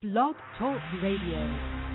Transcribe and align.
Blog 0.00 0.36
Talk 0.56 0.80
Radio. 1.02 1.88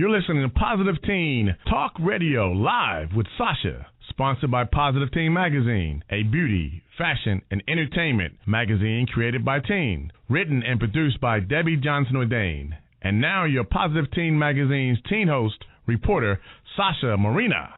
You're 0.00 0.18
listening 0.18 0.42
to 0.44 0.48
Positive 0.48 0.94
Teen 1.02 1.54
Talk 1.68 1.92
Radio 2.00 2.52
live 2.52 3.10
with 3.14 3.26
Sasha, 3.36 3.86
sponsored 4.08 4.50
by 4.50 4.64
Positive 4.64 5.12
Teen 5.12 5.34
Magazine, 5.34 6.02
a 6.08 6.22
beauty, 6.22 6.82
fashion, 6.96 7.42
and 7.50 7.62
entertainment 7.68 8.32
magazine 8.46 9.06
created 9.12 9.44
by 9.44 9.60
teen, 9.60 10.10
written 10.30 10.62
and 10.62 10.80
produced 10.80 11.20
by 11.20 11.40
Debye 11.40 11.84
Johnson 11.84 12.16
Audain. 12.16 12.70
And 13.02 13.20
now 13.20 13.44
your 13.44 13.64
Positive 13.64 14.10
Teen 14.12 14.38
Magazine's 14.38 14.96
teen 15.06 15.28
host, 15.28 15.62
reporter 15.86 16.40
Sasha 16.78 17.18
Marina. 17.18 17.74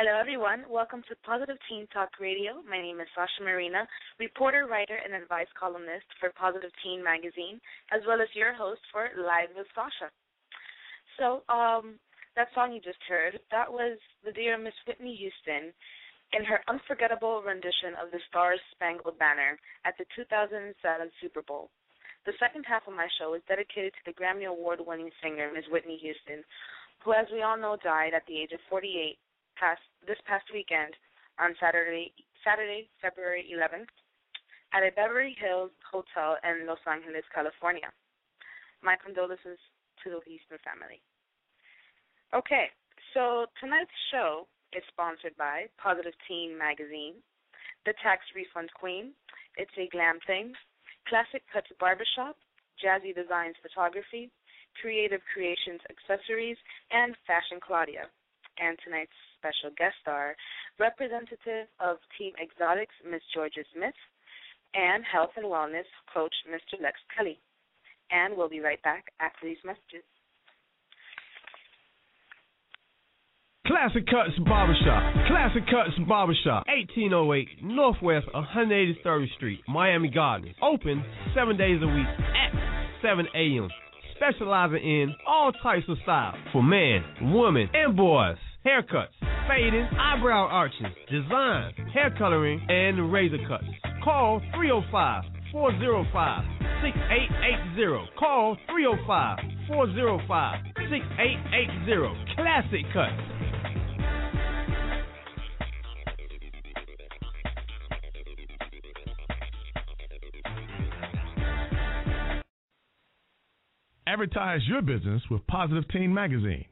Hello, 0.00 0.16
everyone. 0.16 0.64
Welcome 0.64 1.04
to 1.12 1.14
Positive 1.28 1.60
Teen 1.68 1.84
Talk 1.92 2.08
Radio. 2.16 2.64
My 2.64 2.80
name 2.80 3.04
is 3.04 3.12
Sasha 3.12 3.44
Marina, 3.44 3.84
reporter, 4.16 4.64
writer, 4.64 4.96
and 4.96 5.12
advice 5.12 5.52
columnist 5.52 6.08
for 6.16 6.32
Positive 6.40 6.72
Teen 6.80 7.04
Magazine, 7.04 7.60
as 7.92 8.00
well 8.08 8.16
as 8.24 8.32
your 8.32 8.56
host 8.56 8.80
for 8.88 9.12
Live 9.12 9.52
with 9.52 9.68
Sasha. 9.76 10.08
So, 11.20 11.44
um, 11.52 12.00
that 12.32 12.48
song 12.56 12.72
you 12.72 12.80
just 12.80 13.04
heard, 13.04 13.44
that 13.52 13.68
was 13.68 14.00
the 14.24 14.32
dear 14.32 14.56
Miss 14.56 14.72
Whitney 14.88 15.20
Houston 15.20 15.68
in 16.32 16.48
her 16.48 16.64
unforgettable 16.64 17.44
rendition 17.44 17.92
of 18.00 18.08
the 18.08 18.24
Stars 18.32 18.64
Spangled 18.72 19.20
Banner 19.20 19.60
at 19.84 20.00
the 20.00 20.08
2007 20.16 20.80
Super 21.20 21.44
Bowl. 21.44 21.68
The 22.24 22.32
second 22.40 22.64
half 22.64 22.88
of 22.88 22.96
my 22.96 23.08
show 23.20 23.36
is 23.36 23.44
dedicated 23.44 23.92
to 24.00 24.04
the 24.08 24.16
Grammy 24.16 24.48
Award 24.48 24.80
winning 24.80 25.12
singer, 25.20 25.52
Miss 25.52 25.68
Whitney 25.68 26.00
Houston, 26.00 26.40
who, 27.04 27.12
as 27.12 27.28
we 27.28 27.44
all 27.44 27.60
know, 27.60 27.76
died 27.84 28.16
at 28.16 28.24
the 28.24 28.40
age 28.40 28.56
of 28.56 28.64
48 28.72 29.20
past 29.60 29.84
this 30.08 30.18
past 30.24 30.48
weekend 30.48 30.96
on 31.36 31.52
Saturday 31.60 32.16
Saturday 32.40 32.88
February 33.04 33.44
11th 33.52 33.92
at 34.72 34.82
a 34.82 34.90
Beverly 34.96 35.36
Hills 35.36 35.70
hotel 35.84 36.40
in 36.40 36.66
Los 36.66 36.80
Angeles, 36.88 37.28
California. 37.34 37.92
My 38.80 38.96
condolences 38.96 39.60
to 40.00 40.08
the 40.08 40.20
Houston 40.24 40.56
family. 40.64 41.04
Okay, 42.32 42.72
so 43.12 43.46
tonight's 43.60 43.92
show 44.08 44.46
is 44.72 44.86
sponsored 44.88 45.36
by 45.36 45.66
Positive 45.76 46.14
Teen 46.24 46.56
Magazine, 46.56 47.18
The 47.84 47.92
Tax 48.00 48.22
Refund 48.32 48.70
Queen, 48.72 49.12
It's 49.58 49.74
a 49.76 49.90
Glam 49.90 50.22
Thing, 50.26 50.54
Classic 51.10 51.42
Cuts 51.52 51.74
Barbershop, 51.82 52.38
JazziDesigns 52.78 53.58
Photography, 53.60 54.30
Kreative 54.78 55.26
Kreations 55.26 55.82
Accessories, 55.90 56.56
and 56.94 57.18
Fashion 57.26 57.58
Claudia. 57.58 58.06
And 58.62 58.78
tonight's 58.86 59.18
special 59.40 59.72
guest 59.76 59.96
star, 60.04 60.36
representative 60.78 61.72
of 61.80 61.96
Team 62.20 62.36
Xotics, 62.60 62.92
Miss 63.08 63.24
Georgia 63.32 63.64
Smith, 63.72 63.96
and 64.76 65.02
Health 65.02 65.32
and 65.36 65.46
Wellness 65.46 65.88
Coach, 66.12 66.34
Mr. 66.44 66.76
Lex 66.80 67.00
Kelly. 67.16 67.40
And 68.12 68.36
we'll 68.36 68.48
be 68.52 68.60
right 68.60 68.82
back 68.82 69.08
after 69.20 69.48
these 69.48 69.62
messages. 69.64 70.04
Classic 73.70 74.04
Cuts 74.06 74.36
Barbershop. 74.46 75.28
Classic 75.28 75.62
Cuts 75.70 75.94
Barbershop. 76.08 76.66
1808 76.66 77.62
Northwest 77.62 78.26
183rd 78.34 79.32
Street, 79.36 79.60
Miami 79.68 80.08
Gardens. 80.08 80.56
Open 80.60 81.04
seven 81.36 81.56
days 81.56 81.80
a 81.80 81.86
week 81.86 82.06
at 82.34 82.50
7 83.00 83.26
a.m. 83.32 83.68
Specializing 84.16 84.82
in 84.82 85.14
all 85.26 85.52
types 85.62 85.84
of 85.88 85.98
style 86.02 86.34
for 86.52 86.64
men, 86.64 87.04
women, 87.32 87.68
and 87.72 87.96
boys. 87.96 88.36
Haircuts, 88.64 89.08
fading, 89.48 89.88
eyebrow 89.98 90.46
arches, 90.46 90.84
design, 91.10 91.72
hair 91.94 92.14
coloring, 92.18 92.60
and 92.68 93.10
razor 93.10 93.38
cuts. 93.48 93.64
Call 94.04 94.42
305 94.54 95.24
405 95.50 96.44
6880. 96.82 98.10
Call 98.18 98.58
305 98.68 99.38
405 99.66 100.58
6880. 100.76 102.34
Classic 102.36 102.84
Cuts. 102.92 103.40
Advertise 114.06 114.60
your 114.68 114.82
business 114.82 115.22
with 115.30 115.46
Positive 115.46 115.88
Teen 115.88 116.12
Magazine, 116.12 116.66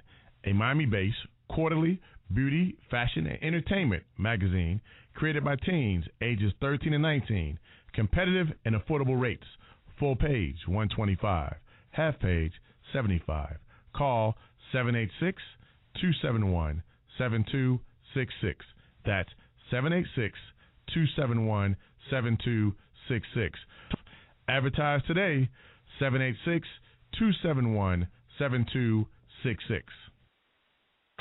a 0.44 0.52
Miami 0.52 0.84
based 0.84 1.16
quarterly 1.48 2.00
beauty, 2.32 2.76
fashion, 2.90 3.26
and 3.26 3.42
entertainment 3.42 4.02
magazine 4.18 4.80
created 5.14 5.44
by 5.44 5.56
teens 5.56 6.04
ages 6.22 6.52
13 6.60 6.92
and 6.92 7.02
19. 7.02 7.58
Competitive 7.94 8.48
and 8.64 8.76
affordable 8.76 9.20
rates. 9.20 9.46
Full 9.98 10.14
page 10.14 10.56
125, 10.66 11.54
half 11.90 12.20
page 12.20 12.52
75. 12.92 13.56
Call 13.96 14.36
786 14.72 15.42
271 16.00 16.82
7266. 17.18 18.64
That's 19.04 19.30
786 19.70 20.38
271 20.94 21.76
7266. 22.10 23.58
Advertise 24.48 25.02
today 25.06 25.48
786 25.98 26.66
271 27.18 28.06
7266. 28.38 29.92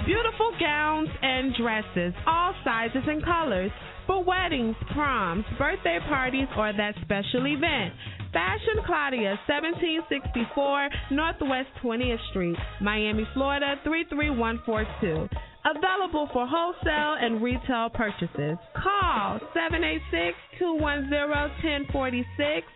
Beautiful 0.05 0.51
gowns 0.59 1.09
and 1.21 1.53
dresses, 1.55 2.13
all 2.25 2.53
sizes 2.63 3.03
and 3.07 3.23
colors, 3.23 3.71
for 4.05 4.23
weddings, 4.23 4.75
proms, 4.94 5.44
birthday 5.57 5.99
parties, 6.07 6.47
or 6.55 6.71
that 6.71 6.94
special 7.01 7.45
event. 7.45 7.94
Fashion 8.31 8.83
Claudia, 8.85 9.38
1764 9.47 10.89
Northwest 11.11 11.69
20th 11.83 12.29
Street, 12.29 12.55
Miami, 12.81 13.27
Florida 13.33 13.75
33142. 13.83 15.27
Available 15.65 16.29
for 16.31 16.47
wholesale 16.47 17.17
and 17.19 17.41
retail 17.41 17.89
purchases. 17.89 18.55
Call 18.77 19.39
786 19.53 20.38
210 20.59 21.89
1046 21.91 22.67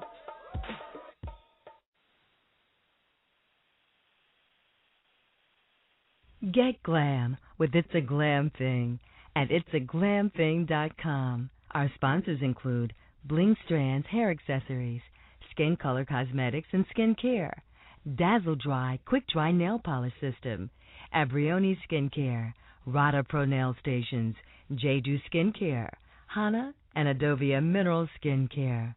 Get 6.52 6.82
glam 6.82 7.36
with 7.58 7.74
It's 7.74 7.94
a 7.94 8.00
Glam 8.00 8.50
Thing 8.56 9.00
at 9.34 9.48
itsaglamthing.com. 9.50 11.50
Our 11.72 11.90
sponsors 11.94 12.40
include 12.40 12.94
Bling 13.24 13.56
Strands 13.66 14.06
Hair 14.06 14.30
Accessories, 14.30 15.02
Skin 15.50 15.76
Color 15.76 16.04
Cosmetics 16.04 16.68
and 16.72 16.86
Skin 16.90 17.16
Care, 17.20 17.62
Dazzle 18.14 18.54
Dry 18.54 19.00
Quick 19.04 19.26
Dry 19.26 19.50
Nail 19.50 19.80
Polish 19.82 20.12
System, 20.20 20.70
Abrioni 21.12 21.76
Skincare, 21.88 22.54
Rada 22.86 23.24
Pro 23.24 23.44
Nail 23.44 23.74
Stations, 23.80 24.36
Jeju 24.72 25.20
Skincare, 25.28 25.90
Hana, 26.28 26.72
and 26.94 27.08
Adovia 27.08 27.60
Mineral 27.60 28.08
Skincare. 28.16 28.94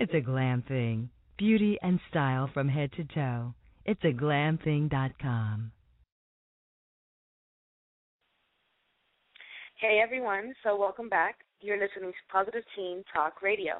It's 0.00 0.12
a 0.12 0.20
glam 0.20 0.62
thing. 0.66 1.08
Beauty 1.36 1.78
and 1.82 2.00
style 2.10 2.50
from 2.52 2.68
head 2.68 2.90
to 2.96 3.04
toe. 3.04 3.54
It's 3.84 4.02
a 4.02 4.12
glamthing.com. 4.12 5.70
Hey 9.76 10.00
everyone, 10.02 10.52
so 10.64 10.76
welcome 10.76 11.08
back. 11.08 11.36
You're 11.60 11.78
listening 11.78 12.10
to 12.10 12.32
Positive 12.32 12.64
Teen 12.74 13.04
Talk 13.14 13.40
Radio. 13.40 13.74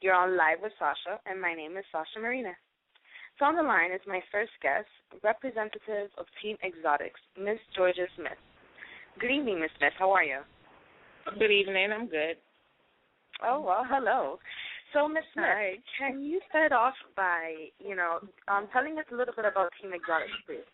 You're 0.00 0.14
on 0.14 0.38
live 0.38 0.58
with 0.62 0.72
Sasha, 0.78 1.20
and 1.26 1.38
my 1.38 1.52
name 1.52 1.76
is 1.76 1.84
Sasha 1.92 2.18
Marina. 2.18 2.52
On 3.42 3.56
the 3.56 3.62
line 3.62 3.90
is 3.90 4.00
my 4.06 4.20
first 4.30 4.52
guest, 4.62 4.86
representative 5.24 6.10
of 6.16 6.26
Team 6.40 6.56
Xotics, 6.62 7.18
Miss 7.36 7.58
Georgia 7.74 8.06
Smith. 8.14 8.38
Good 9.18 9.32
evening, 9.32 9.60
Miss 9.60 9.70
Smith. 9.78 9.92
How 9.98 10.12
are 10.12 10.22
you? 10.22 10.38
Good 11.40 11.50
evening. 11.50 11.88
I'm 11.92 12.06
good. 12.06 12.36
Oh 13.44 13.60
well, 13.60 13.84
hello. 13.84 14.38
So, 14.92 15.08
Miss 15.08 15.24
Smith, 15.32 15.44
Hi. 15.44 15.72
can 15.98 16.22
you 16.22 16.38
start 16.50 16.70
off 16.70 16.94
by, 17.16 17.54
you 17.80 17.96
know, 17.96 18.18
um, 18.46 18.68
telling 18.72 18.96
us 18.98 19.06
a 19.10 19.16
little 19.16 19.34
bit 19.34 19.44
about 19.44 19.70
Team 19.80 19.90
Xotics, 19.90 20.38
please? 20.46 20.68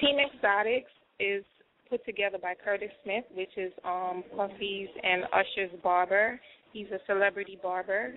Team 0.00 0.18
Xotics 0.42 0.92
is 1.20 1.42
put 1.88 2.04
together 2.04 2.36
by 2.36 2.52
Curtis 2.62 2.90
Smith, 3.02 3.24
which 3.34 3.56
is 3.56 3.72
um 3.86 4.24
Puffy's 4.36 4.88
and 5.02 5.24
Usher's 5.32 5.72
barber. 5.82 6.38
He's 6.74 6.88
a 6.92 6.98
celebrity 7.06 7.58
barber 7.62 8.14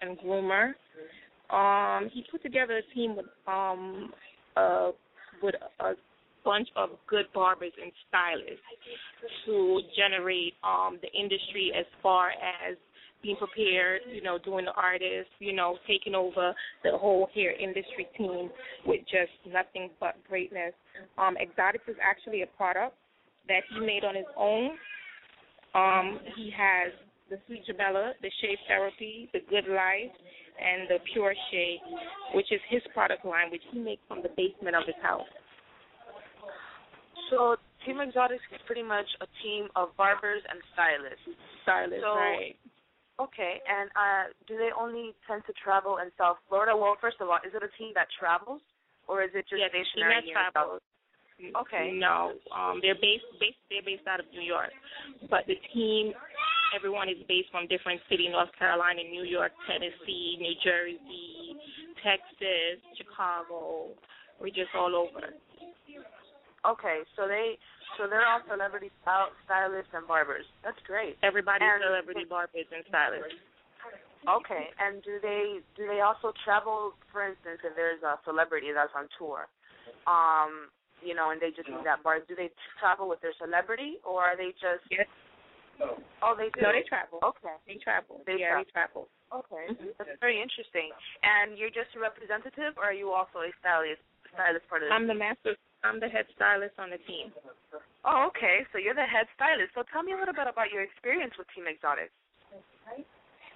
and 0.00 0.18
groomer. 0.18 0.72
Um, 1.50 2.10
he 2.12 2.24
put 2.30 2.42
together 2.42 2.78
a 2.78 2.94
team 2.94 3.16
with 3.16 3.26
um 3.46 4.12
uh 4.56 4.90
with 5.42 5.54
a 5.80 5.92
bunch 6.44 6.68
of 6.76 6.90
good 7.08 7.26
barbers 7.34 7.72
and 7.82 7.92
stylists 8.08 8.60
to 9.46 9.80
generate 9.96 10.54
um 10.62 10.98
the 11.02 11.10
industry 11.18 11.72
as 11.78 11.86
far 12.02 12.30
as 12.30 12.76
being 13.22 13.36
prepared, 13.36 14.02
you 14.12 14.22
know, 14.22 14.38
doing 14.38 14.64
the 14.64 14.72
artist, 14.72 15.28
you 15.40 15.52
know, 15.52 15.76
taking 15.86 16.14
over 16.14 16.54
the 16.84 16.96
whole 16.96 17.28
hair 17.34 17.52
industry 17.52 18.06
team 18.16 18.50
with 18.86 19.00
just 19.02 19.32
nothing 19.52 19.90
but 19.98 20.14
greatness. 20.28 20.72
Um, 21.16 21.36
Xotics 21.58 21.88
is 21.88 21.96
actually 22.02 22.42
a 22.42 22.46
product 22.46 22.94
that 23.48 23.62
he 23.72 23.80
made 23.80 24.04
on 24.04 24.14
his 24.14 24.26
own. 24.36 24.70
Um, 25.74 26.20
he 26.36 26.50
has 26.56 26.92
the 27.30 27.38
Sweet 27.46 27.64
Jamela, 27.66 28.12
the 28.22 28.30
Shave 28.40 28.58
Therapy, 28.68 29.28
the 29.32 29.40
Good 29.50 29.68
Life, 29.68 30.14
and 30.58 30.88
the 30.90 30.98
Pure 31.12 31.34
Shea, 31.50 31.80
which 32.34 32.50
is 32.50 32.60
his 32.68 32.82
product 32.92 33.24
line, 33.24 33.50
which 33.50 33.62
he 33.72 33.78
makes 33.78 34.02
from 34.06 34.22
the 34.22 34.30
basement 34.36 34.76
of 34.76 34.82
his 34.86 34.98
house. 35.02 35.28
So, 37.30 37.56
Team 37.86 37.96
Xotics 37.96 38.44
is 38.52 38.60
pretty 38.66 38.82
much 38.82 39.06
a 39.20 39.26
team 39.42 39.68
of 39.76 39.96
barbers 39.96 40.42
and 40.50 40.58
stylists. 40.74 41.24
Stylists, 41.62 42.04
so, 42.04 42.14
right. 42.14 42.56
Okay, 43.18 43.58
and 43.66 43.90
uh, 43.98 44.30
do 44.46 44.54
they 44.54 44.70
only 44.78 45.10
tend 45.26 45.42
to 45.50 45.52
travel 45.58 45.98
in 45.98 46.06
South 46.14 46.38
Florida? 46.48 46.70
Well, 46.76 46.94
first 47.00 47.18
of 47.18 47.26
all, 47.26 47.42
is 47.42 47.50
it 47.50 47.62
a 47.66 47.72
team 47.74 47.90
that 47.98 48.06
travels, 48.14 48.62
or 49.10 49.26
is 49.26 49.30
it 49.34 49.42
just 49.50 49.58
Yes, 49.58 49.74
stationary 49.74 50.22
team 50.22 50.30
here 50.30 50.38
that 50.38 50.46
in 50.46 50.54
travels. 50.54 50.82
Okay. 51.38 51.94
No, 51.94 52.34
um, 52.54 52.78
they're 52.82 52.98
based, 52.98 53.26
based 53.38 53.58
they're 53.70 53.82
based 53.82 54.06
out 54.06 54.18
of 54.18 54.26
New 54.30 54.42
York, 54.42 54.70
but 55.30 55.46
the 55.46 55.54
team, 55.74 56.14
everyone 56.74 57.08
is 57.08 57.18
based 57.28 57.50
from 57.50 57.66
different 57.66 58.00
cities: 58.08 58.30
North 58.32 58.52
Carolina, 58.58 59.02
New 59.04 59.24
York, 59.24 59.52
Tennessee, 59.66 60.36
New 60.40 60.54
Jersey, 60.64 61.56
Texas, 62.02 62.78
Chicago. 62.96 63.92
We're 64.40 64.54
just 64.54 64.70
all 64.76 64.94
over. 64.94 65.34
Okay, 66.66 67.00
so 67.16 67.26
they 67.26 67.58
so 67.96 68.06
they're 68.06 68.26
all 68.26 68.42
celebrity 68.50 68.90
stylists 69.46 69.90
and 69.94 70.06
barbers. 70.06 70.44
That's 70.62 70.78
great. 70.86 71.16
Everybody's 71.22 71.66
And- 71.66 71.82
celebrity 71.82 72.24
barbers 72.24 72.66
and 72.74 72.84
stylists. 72.88 73.34
Okay, 74.26 74.70
and 74.82 75.02
do 75.02 75.18
they 75.22 75.60
do 75.76 75.86
they 75.86 76.00
also 76.00 76.32
travel? 76.44 76.94
For 77.12 77.22
instance, 77.24 77.60
if 77.62 77.74
there's 77.76 78.02
a 78.02 78.18
celebrity 78.24 78.72
that's 78.74 78.92
on 78.94 79.08
tour, 79.16 79.46
um, 80.06 80.68
you 81.00 81.14
know, 81.14 81.30
and 81.30 81.40
they 81.40 81.50
just 81.54 81.68
need 81.68 81.84
that 81.86 82.02
bar, 82.02 82.18
do 82.26 82.34
they 82.34 82.50
travel 82.80 83.08
with 83.08 83.20
their 83.22 83.32
celebrity, 83.38 83.98
or 84.04 84.22
are 84.22 84.36
they 84.36 84.50
just? 84.58 84.82
Yes. 84.90 85.06
Oh, 86.22 86.34
they 86.34 86.50
do. 86.50 86.62
No, 86.62 86.74
they 86.74 86.82
travel. 86.86 87.22
Okay. 87.22 87.54
They 87.66 87.78
travel. 87.78 88.20
They 88.26 88.42
yeah, 88.42 88.58
they 88.58 88.66
travel. 88.70 89.06
Okay, 89.28 89.76
mm-hmm. 89.76 89.92
that's 90.00 90.18
very 90.18 90.40
interesting. 90.40 90.90
And 91.20 91.60
you're 91.60 91.72
just 91.72 91.92
a 91.94 92.00
representative, 92.00 92.74
or 92.80 92.90
are 92.90 92.96
you 92.96 93.12
also 93.12 93.44
a 93.44 93.52
stylist? 93.60 94.02
Stylist 94.34 94.66
part 94.68 94.84
of 94.84 94.88
the 94.88 94.94
I'm 94.94 95.08
the 95.08 95.16
master. 95.16 95.56
I'm 95.84 96.00
the 96.00 96.08
head 96.10 96.26
stylist 96.34 96.76
on 96.76 96.90
the 96.90 97.00
team. 97.06 97.32
Oh, 98.04 98.28
okay. 98.28 98.66
So 98.72 98.78
you're 98.82 98.98
the 98.98 99.06
head 99.06 99.30
stylist. 99.38 99.72
So 99.72 99.86
tell 99.88 100.02
me 100.02 100.12
a 100.12 100.18
little 100.18 100.34
bit 100.34 100.50
about 100.50 100.74
your 100.74 100.82
experience 100.82 101.32
with 101.38 101.46
Team 101.54 101.64
Xotics. 101.64 102.12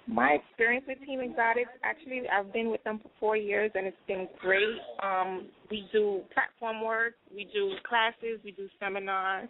My 0.05 0.31
experience 0.31 0.85
with 0.85 0.97
Team 1.05 1.19
Xotics, 1.19 1.71
actually, 1.83 2.23
I've 2.27 2.51
been 2.51 2.69
with 2.69 2.83
them 2.83 2.99
for 3.01 3.09
four 3.19 3.37
years, 3.37 3.71
and 3.73 3.87
it's 3.87 3.95
been 4.05 4.27
great. 4.41 4.77
Um, 5.01 5.47
we 5.71 5.87
do 5.93 6.21
platform 6.33 6.83
work, 6.83 7.13
we 7.33 7.47
do 7.53 7.71
classes, 7.87 8.39
we 8.43 8.51
do 8.51 8.67
seminars, 8.81 9.47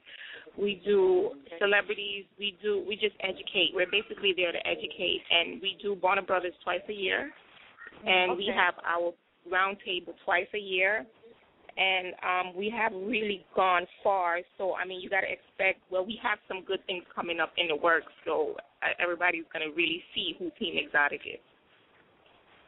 we 0.55 0.79
do 0.85 1.31
celebrities, 1.59 2.25
we 2.37 2.55
do 2.61 2.83
we 2.87 2.95
just 2.95 3.15
educate. 3.21 3.71
We're 3.73 3.89
basically 3.89 4.33
there 4.37 4.51
to 4.51 4.67
educate, 4.67 5.21
and 5.31 5.59
we 5.59 5.75
do 5.81 5.97
Warner 6.03 6.21
Brothers 6.21 6.53
twice 6.63 6.85
a 6.87 6.93
year, 6.93 7.31
and 8.05 8.37
we 8.37 8.47
have 8.55 8.75
our 8.85 9.11
round 9.51 9.77
table 9.83 10.13
twice 10.23 10.47
a 10.53 10.59
year, 10.59 11.03
and 11.77 12.13
um, 12.21 12.55
we 12.55 12.69
have 12.69 12.91
really 12.93 13.43
gone 13.55 13.87
far. 14.03 14.37
So 14.59 14.75
I 14.75 14.85
mean, 14.85 15.01
you 15.01 15.09
got 15.09 15.21
to 15.21 15.31
expect. 15.31 15.81
Well, 15.89 16.05
we 16.05 16.19
have 16.21 16.37
some 16.47 16.63
good 16.63 16.85
things 16.85 17.03
coming 17.15 17.39
up 17.39 17.53
in 17.57 17.69
the 17.69 17.75
works. 17.75 18.13
So 18.23 18.55
everybody's 18.99 19.47
going 19.53 19.67
to 19.67 19.73
really 19.75 20.03
see 20.13 20.35
who 20.37 20.51
Team 20.59 20.75
Xotic 20.93 21.23
is. 21.25 21.43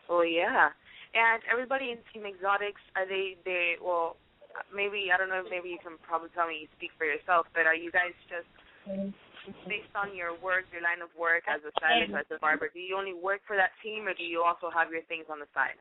Oh 0.09 0.21
yeah, 0.21 0.69
and 1.13 1.41
everybody 1.51 1.91
in 1.91 1.97
Team 2.13 2.23
Xotics 2.41 2.83
are 2.95 3.07
they 3.07 3.37
they 3.45 3.75
well 3.81 4.17
maybe 4.73 5.09
I 5.13 5.17
don't 5.17 5.29
know 5.29 5.43
maybe 5.49 5.69
you 5.69 5.81
can 5.81 5.97
probably 6.05 6.29
tell 6.35 6.47
me 6.47 6.63
you 6.63 6.67
speak 6.77 6.91
for 6.97 7.05
yourself, 7.05 7.47
but 7.53 7.65
are 7.65 7.75
you 7.75 7.91
guys 7.91 8.13
just 8.29 8.47
based 9.67 9.93
on 9.93 10.15
your 10.15 10.33
work, 10.41 10.65
your 10.73 10.81
line 10.81 11.01
of 11.01 11.09
work 11.17 11.43
as 11.45 11.61
a 11.61 11.71
stylist, 11.77 12.13
as 12.17 12.25
a 12.33 12.39
barber, 12.39 12.69
do 12.73 12.79
you 12.79 12.97
only 12.97 13.13
work 13.13 13.41
for 13.45 13.55
that 13.55 13.73
team 13.83 14.07
or 14.07 14.13
do 14.13 14.23
you 14.23 14.41
also 14.41 14.73
have 14.73 14.89
your 14.89 15.03
things 15.05 15.25
on 15.29 15.37
the 15.39 15.49
side? 15.53 15.77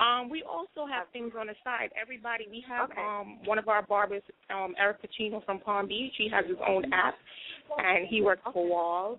Um, 0.00 0.30
we 0.30 0.42
also 0.42 0.88
have 0.88 1.08
things 1.12 1.32
on 1.38 1.48
the 1.48 1.54
side. 1.62 1.90
Everybody, 2.00 2.48
we 2.48 2.64
have 2.68 2.90
Okay. 2.90 3.00
um 3.00 3.38
one 3.44 3.58
of 3.58 3.68
our 3.68 3.82
barbers, 3.82 4.22
um, 4.48 4.74
Eric 4.78 4.98
Pacino 5.02 5.44
from 5.44 5.60
Palm 5.60 5.88
Beach. 5.88 6.14
He 6.16 6.28
has 6.28 6.46
his 6.46 6.56
own 6.66 6.90
app, 6.92 7.16
and 7.78 8.06
he 8.08 8.22
works 8.22 8.42
for 8.52 8.68
Wahl. 8.68 9.18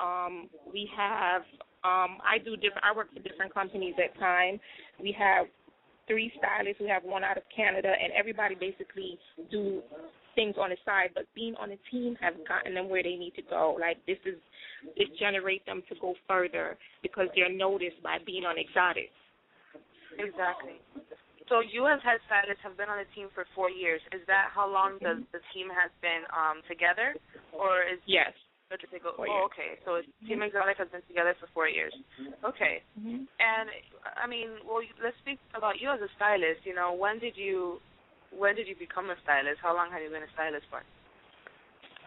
Um, 0.00 0.48
we 0.72 0.88
have 0.96 1.42
um, 1.82 2.18
I 2.20 2.38
do 2.44 2.56
different. 2.56 2.84
I 2.84 2.94
work 2.94 3.08
for 3.12 3.20
different 3.20 3.52
companies 3.54 3.94
at 4.02 4.18
time. 4.18 4.60
We 5.00 5.14
have 5.18 5.46
three 6.06 6.32
stylists. 6.36 6.80
We 6.80 6.88
have 6.88 7.04
one 7.04 7.24
out 7.24 7.36
of 7.36 7.42
Canada, 7.54 7.88
and 7.88 8.12
everybody 8.12 8.54
basically 8.54 9.18
do 9.50 9.82
things 10.34 10.56
on 10.60 10.70
the 10.70 10.76
side. 10.84 11.10
But 11.14 11.24
being 11.34 11.54
on 11.56 11.72
a 11.72 11.78
team 11.90 12.16
has 12.20 12.34
gotten 12.46 12.74
them 12.74 12.88
where 12.88 13.02
they 13.02 13.16
need 13.16 13.32
to 13.36 13.42
go. 13.42 13.76
Like 13.80 13.96
this 14.06 14.18
is 14.26 14.36
it 14.96 15.08
generate 15.18 15.64
them 15.66 15.82
to 15.88 15.94
go 16.00 16.14
further 16.28 16.76
because 17.02 17.28
they're 17.34 17.52
noticed 17.52 18.02
by 18.02 18.18
being 18.24 18.44
on 18.44 18.56
exotic. 18.58 19.10
Exactly. 20.18 20.76
So 21.50 21.58
you 21.58 21.90
as 21.90 21.98
head 22.06 22.22
stylist 22.30 22.62
have 22.62 22.78
been 22.78 22.86
on 22.86 23.02
the 23.02 23.10
team 23.10 23.26
for 23.34 23.42
four 23.58 23.68
years. 23.68 23.98
Is 24.14 24.22
that 24.30 24.54
how 24.54 24.70
long 24.70 25.02
the 25.02 25.18
the 25.34 25.42
team 25.50 25.66
has 25.74 25.90
been 25.98 26.22
um 26.30 26.62
together, 26.70 27.18
or 27.50 27.82
is 27.82 27.98
Yes. 28.06 28.30
go? 29.02 29.18
Oh, 29.18 29.50
okay. 29.50 29.82
So 29.84 29.98
Team 30.30 30.38
Xotic 30.46 30.78
has 30.78 30.86
been 30.94 31.02
together 31.10 31.34
for 31.42 31.50
four 31.52 31.66
years. 31.66 31.92
Okay. 32.46 32.86
Mm-hmm. 32.94 33.26
And 33.42 33.66
I 34.14 34.30
mean, 34.30 34.62
well, 34.62 34.78
let's 35.02 35.18
speak 35.26 35.42
about 35.58 35.82
you 35.82 35.90
as 35.90 35.98
a 35.98 36.08
stylist. 36.14 36.62
You 36.62 36.78
know, 36.78 36.94
when 36.94 37.18
did 37.18 37.34
you 37.34 37.82
when 38.30 38.54
did 38.54 38.70
you 38.70 38.78
become 38.78 39.10
a 39.10 39.18
stylist? 39.26 39.58
How 39.60 39.74
long 39.74 39.90
have 39.90 40.00
you 40.00 40.08
been 40.08 40.22
a 40.22 40.32
stylist 40.38 40.70
for? 40.70 40.86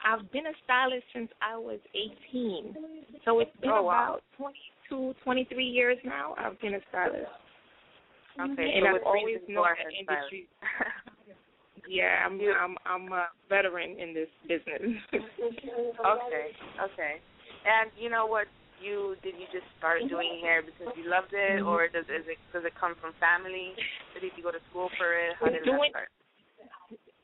I've 0.07 0.23
been 0.31 0.47
a 0.47 0.55
stylist 0.63 1.03
since 1.11 1.27
I 1.43 1.59
was 1.59 1.79
18. 1.91 2.75
So 3.23 3.39
it's 3.39 3.51
been 3.59 3.71
Oh, 3.71 3.83
wow. 3.83 4.19
about 4.19 4.23
22, 4.37 5.15
23 5.23 5.63
years 5.63 5.97
now. 6.03 6.35
I've 6.37 6.59
been 6.59 6.75
a 6.75 6.83
stylist. 6.89 7.27
Okay. 8.39 8.71
and 8.75 8.83
so 8.83 8.95
I've 8.97 9.05
always 9.05 9.37
reason 9.37 9.53
known 9.53 9.65
for 9.77 9.89
the 9.89 9.97
industry. 9.97 10.47
Yeah, 11.83 12.23
I'm 12.23 12.39
I'm 12.39 12.75
I'm 12.87 13.11
a 13.11 13.27
veteran 13.49 13.99
in 13.99 14.13
this 14.13 14.31
business. 14.47 14.95
okay. 15.11 16.55
Okay. 16.79 17.19
And 17.67 17.91
you 17.99 18.09
know 18.09 18.25
what? 18.25 18.47
You 18.79 19.15
did 19.23 19.35
you 19.35 19.47
just 19.51 19.67
start 19.79 19.99
doing 20.07 20.39
hair 20.41 20.63
because 20.63 20.95
you 20.95 21.09
loved 21.09 21.35
it, 21.35 21.59
Mm-hmm. 21.59 21.67
or 21.67 21.87
does 21.91 22.07
is 22.07 22.23
it 22.27 22.39
does 22.55 22.63
it 22.63 22.71
come 22.79 22.95
from 22.99 23.11
family? 23.19 23.75
Or 24.15 24.21
did 24.23 24.31
you 24.35 24.43
go 24.43 24.51
to 24.51 24.63
school 24.71 24.89
for 24.97 25.11
it? 25.11 25.35
How 25.39 25.51
did 25.51 25.63
that 25.67 25.79
start? 25.91 26.07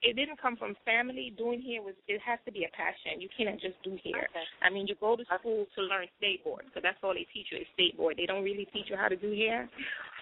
It 0.01 0.15
didn't 0.15 0.39
come 0.39 0.56
from 0.56 0.79
family. 0.88 1.36
Doing 1.36 1.60
hair 1.60 1.84
was 1.84 1.94
it 2.08 2.24
has 2.24 2.39
to 2.48 2.51
be 2.56 2.63
a 2.63 2.72
passion. 2.72 3.20
You 3.20 3.27
can't 3.36 3.60
just 3.60 3.75
do 3.84 4.00
hair. 4.00 4.32
Okay. 4.32 4.48
I 4.63 4.72
mean, 4.72 4.88
you 4.88 4.96
go 4.96 5.20
to 5.20 5.25
school 5.27 5.68
to 5.75 5.82
learn 5.84 6.08
state 6.15 6.39
board 6.44 6.63
because 6.68 6.84
that's 6.88 7.00
all 7.03 7.12
they 7.12 7.27
teach 7.36 7.51
you 7.51 7.60
is 7.60 7.68
state 7.75 8.00
board. 8.00 8.15
They 8.15 8.25
don't 8.25 8.44
really 8.44 8.63
teach 8.72 8.88
you 8.88 8.96
how 8.96 9.12
to 9.12 9.20
do 9.20 9.36
hair, 9.36 9.68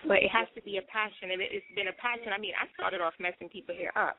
but 0.10 0.18
it 0.18 0.34
has 0.34 0.50
to 0.58 0.62
be 0.66 0.82
a 0.82 0.86
passion, 0.90 1.30
and 1.30 1.42
it, 1.42 1.54
it's 1.54 1.70
been 1.78 1.94
a 1.94 1.98
passion. 2.02 2.34
I 2.34 2.42
mean, 2.42 2.58
I 2.58 2.66
started 2.74 3.06
off 3.06 3.14
messing 3.22 3.54
people 3.54 3.78
hair 3.78 3.94
up, 3.94 4.18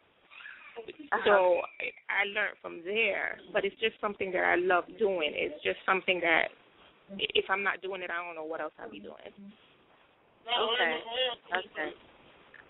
uh-huh. 0.79 1.27
so 1.27 1.35
I, 1.83 1.91
I 2.07 2.23
learned 2.31 2.55
from 2.63 2.87
there. 2.87 3.43
But 3.51 3.67
it's 3.67 3.79
just 3.83 3.99
something 3.99 4.31
that 4.31 4.47
I 4.47 4.63
love 4.63 4.87
doing. 4.95 5.35
It's 5.35 5.59
just 5.67 5.83
something 5.83 6.23
that 6.23 6.55
if 7.19 7.51
I'm 7.51 7.67
not 7.67 7.83
doing 7.83 8.03
it, 8.07 8.15
I 8.15 8.23
don't 8.23 8.39
know 8.39 8.47
what 8.47 8.63
else 8.63 8.73
I'll 8.79 8.91
be 8.91 9.03
doing. 9.03 9.27
Okay. 10.47 10.95
Okay. 11.51 11.91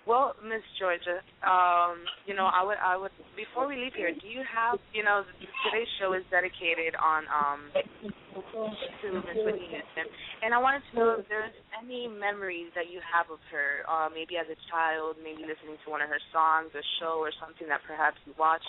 Well, 0.09 0.33
Miss 0.41 0.65
Georgia, 0.81 1.21
um, 1.45 2.01
you 2.25 2.33
know, 2.33 2.49
I 2.49 2.65
would, 2.65 2.81
I 2.81 2.97
would, 2.97 3.13
before 3.37 3.69
we 3.69 3.77
leave 3.77 3.93
here, 3.93 4.09
do 4.09 4.25
you 4.25 4.41
have, 4.41 4.81
you 4.97 5.05
know, 5.05 5.21
today's 5.69 5.85
show 6.01 6.17
is 6.17 6.25
dedicated 6.33 6.97
on 6.97 7.29
um 7.29 7.61
to 7.77 9.07
Miss 9.21 9.37
Whitney 9.45 9.69
Houston, 9.69 10.09
and 10.41 10.57
I 10.57 10.59
wanted 10.65 10.81
to 10.89 10.93
know 10.97 11.21
if 11.21 11.29
there's 11.29 11.53
any 11.77 12.09
memories 12.09 12.73
that 12.73 12.89
you 12.89 13.05
have 13.05 13.29
of 13.29 13.37
her, 13.53 13.85
uh, 13.85 14.09
maybe 14.09 14.41
as 14.41 14.49
a 14.49 14.57
child, 14.73 15.21
maybe 15.21 15.45
listening 15.45 15.77
to 15.85 15.93
one 15.93 16.01
of 16.01 16.09
her 16.09 16.23
songs, 16.33 16.73
a 16.73 16.81
show, 17.05 17.21
or 17.21 17.29
something 17.37 17.69
that 17.69 17.85
perhaps 17.85 18.17
you 18.25 18.33
watched. 18.41 18.65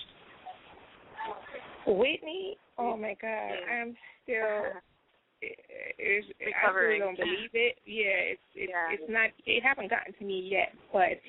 Whitney, 1.88 2.60
oh 2.76 3.00
my 3.00 3.16
God, 3.16 3.56
I'm 3.64 3.96
still. 4.28 4.76
It's, 5.42 6.28
I 6.64 6.72
really 6.72 7.00
don't 7.00 7.18
believe 7.18 7.52
it. 7.54 7.78
Yeah, 7.86 8.36
it's 8.36 8.42
it's 8.56 8.72
Yeah. 8.72 8.92
it's 8.92 9.10
not. 9.10 9.30
It 9.46 9.64
haven't 9.64 9.90
gotten 9.90 10.14
to 10.14 10.24
me 10.26 10.48
yet, 10.52 10.74
but 10.92 11.20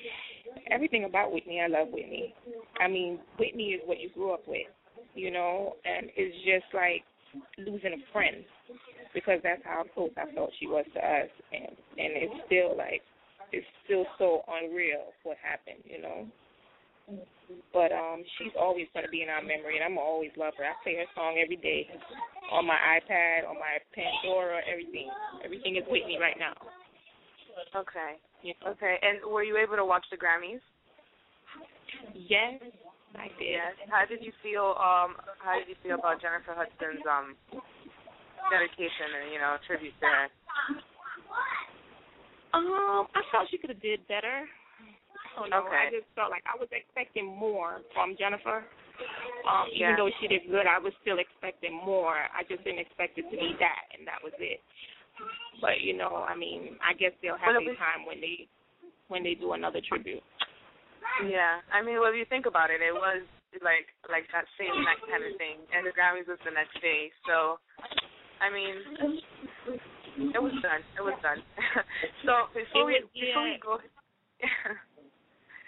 everything 0.69 1.05
about 1.05 1.31
Whitney, 1.31 1.61
I 1.61 1.67
love 1.67 1.89
Whitney. 1.89 2.33
I 2.79 2.87
mean, 2.87 3.19
Whitney 3.37 3.71
is 3.71 3.81
what 3.85 3.99
you 3.99 4.09
grew 4.09 4.33
up 4.33 4.47
with, 4.47 4.67
you 5.13 5.31
know, 5.31 5.75
and 5.85 6.09
it's 6.15 6.35
just 6.43 6.73
like 6.73 7.03
losing 7.57 7.93
a 7.93 8.11
friend 8.11 8.43
because 9.13 9.39
that's 9.43 9.61
how 9.63 9.83
close 9.93 10.11
I 10.17 10.31
felt 10.33 10.51
she 10.59 10.67
was 10.67 10.85
to 10.93 10.99
us, 10.99 11.29
and 11.51 11.75
and 11.97 12.11
it's 12.15 12.45
still 12.47 12.77
like 12.77 13.01
it's 13.51 13.67
still 13.85 14.05
so 14.17 14.43
unreal 14.47 15.13
what 15.23 15.37
happened, 15.43 15.83
you 15.85 16.01
know. 16.01 16.27
But 17.73 17.91
um, 17.91 18.23
she's 18.37 18.55
always 18.59 18.87
going 18.93 19.05
to 19.05 19.11
be 19.11 19.23
in 19.23 19.29
our 19.29 19.41
memory, 19.41 19.75
and 19.75 19.83
I'm 19.83 19.95
gonna 19.95 20.07
always 20.07 20.31
love 20.37 20.53
her. 20.57 20.63
I 20.63 20.75
play 20.83 20.95
her 20.95 21.09
song 21.15 21.39
every 21.41 21.59
day 21.59 21.87
on 22.51 22.67
my 22.67 22.79
iPad, 22.99 23.47
on 23.47 23.55
my 23.55 23.79
Pandora, 23.95 24.59
everything. 24.67 25.07
Everything 25.43 25.75
is 25.75 25.83
Whitney 25.87 26.17
right 26.19 26.39
now. 26.39 26.55
Okay. 27.75 28.19
Know? 28.43 28.71
Okay. 28.71 28.95
And 29.01 29.19
were 29.27 29.43
you 29.43 29.57
able 29.57 29.75
to 29.75 29.85
watch 29.85 30.05
the 30.11 30.17
Grammys? 30.17 30.63
Yes, 32.15 32.59
I 33.15 33.27
did. 33.39 33.59
Yes. 33.59 33.75
How 33.91 34.05
did 34.07 34.23
you 34.23 34.31
feel? 34.43 34.75
Um, 34.79 35.19
how 35.39 35.59
did 35.59 35.67
you 35.67 35.75
feel 35.83 35.99
about 35.99 36.21
Jennifer 36.21 36.55
Hudson's 36.55 37.03
um 37.03 37.35
dedication 38.49 39.11
and 39.21 39.31
you 39.31 39.39
know 39.39 39.57
tribute 39.67 39.93
to 39.99 40.07
her? 40.07 40.27
Um, 42.53 43.07
I 43.15 43.21
felt 43.31 43.47
she 43.51 43.57
could 43.57 43.69
have 43.71 43.81
did 43.81 44.07
better. 44.07 44.47
Don't 45.35 45.49
know. 45.49 45.63
Okay. 45.67 45.87
I 45.87 45.91
just 45.91 46.07
felt 46.15 46.31
like 46.31 46.43
I 46.45 46.59
was 46.59 46.67
expecting 46.71 47.25
more 47.25 47.81
from 47.93 48.15
Jennifer. 48.19 48.63
Um, 49.47 49.67
Yeah. 49.71 49.93
even 49.93 49.95
though 49.97 50.11
she 50.19 50.27
did 50.27 50.45
good, 50.49 50.67
I 50.67 50.77
was 50.77 50.93
still 51.01 51.19
expecting 51.19 51.73
more. 51.73 52.29
I 52.33 52.43
just 52.43 52.63
didn't 52.63 52.79
expect 52.79 53.17
it 53.17 53.25
to 53.31 53.37
be 53.37 53.55
that, 53.59 53.83
and 53.97 54.05
that 54.07 54.21
was 54.23 54.33
it. 54.37 54.61
But 55.59 55.81
you 55.81 55.93
know, 55.93 56.25
I 56.27 56.35
mean, 56.35 56.77
I 56.81 56.93
guess 56.93 57.11
they'll 57.21 57.37
have 57.37 57.55
their 57.63 57.75
time 57.75 58.05
when 58.05 58.21
they 58.21 58.47
when 59.07 59.23
they 59.23 59.35
do 59.35 59.53
another 59.53 59.81
tribute. 59.81 60.23
Yeah. 61.25 61.59
I 61.73 61.81
mean, 61.81 61.99
well, 61.99 62.11
if 62.11 62.15
you 62.15 62.25
think 62.25 62.45
about 62.45 62.71
it, 62.71 62.81
it 62.81 62.93
was 62.93 63.23
like 63.61 63.91
like 64.09 64.25
that 64.31 64.45
same 64.57 64.71
night 64.83 65.01
kind 65.09 65.23
of 65.23 65.35
thing, 65.37 65.59
and 65.73 65.85
the 65.85 65.91
Grammys 65.91 66.27
was 66.27 66.39
the 66.45 66.51
next 66.51 66.79
day. 66.81 67.11
So, 67.27 67.59
I 68.39 68.49
mean, 68.49 68.75
it 70.33 70.41
was 70.41 70.53
done. 70.61 70.81
It 70.97 71.03
was 71.03 71.17
done. 71.21 71.43
so 72.25 72.47
before 72.53 72.85
we 72.85 73.03
before 73.13 73.43
we 73.43 73.59
go. 73.61 73.79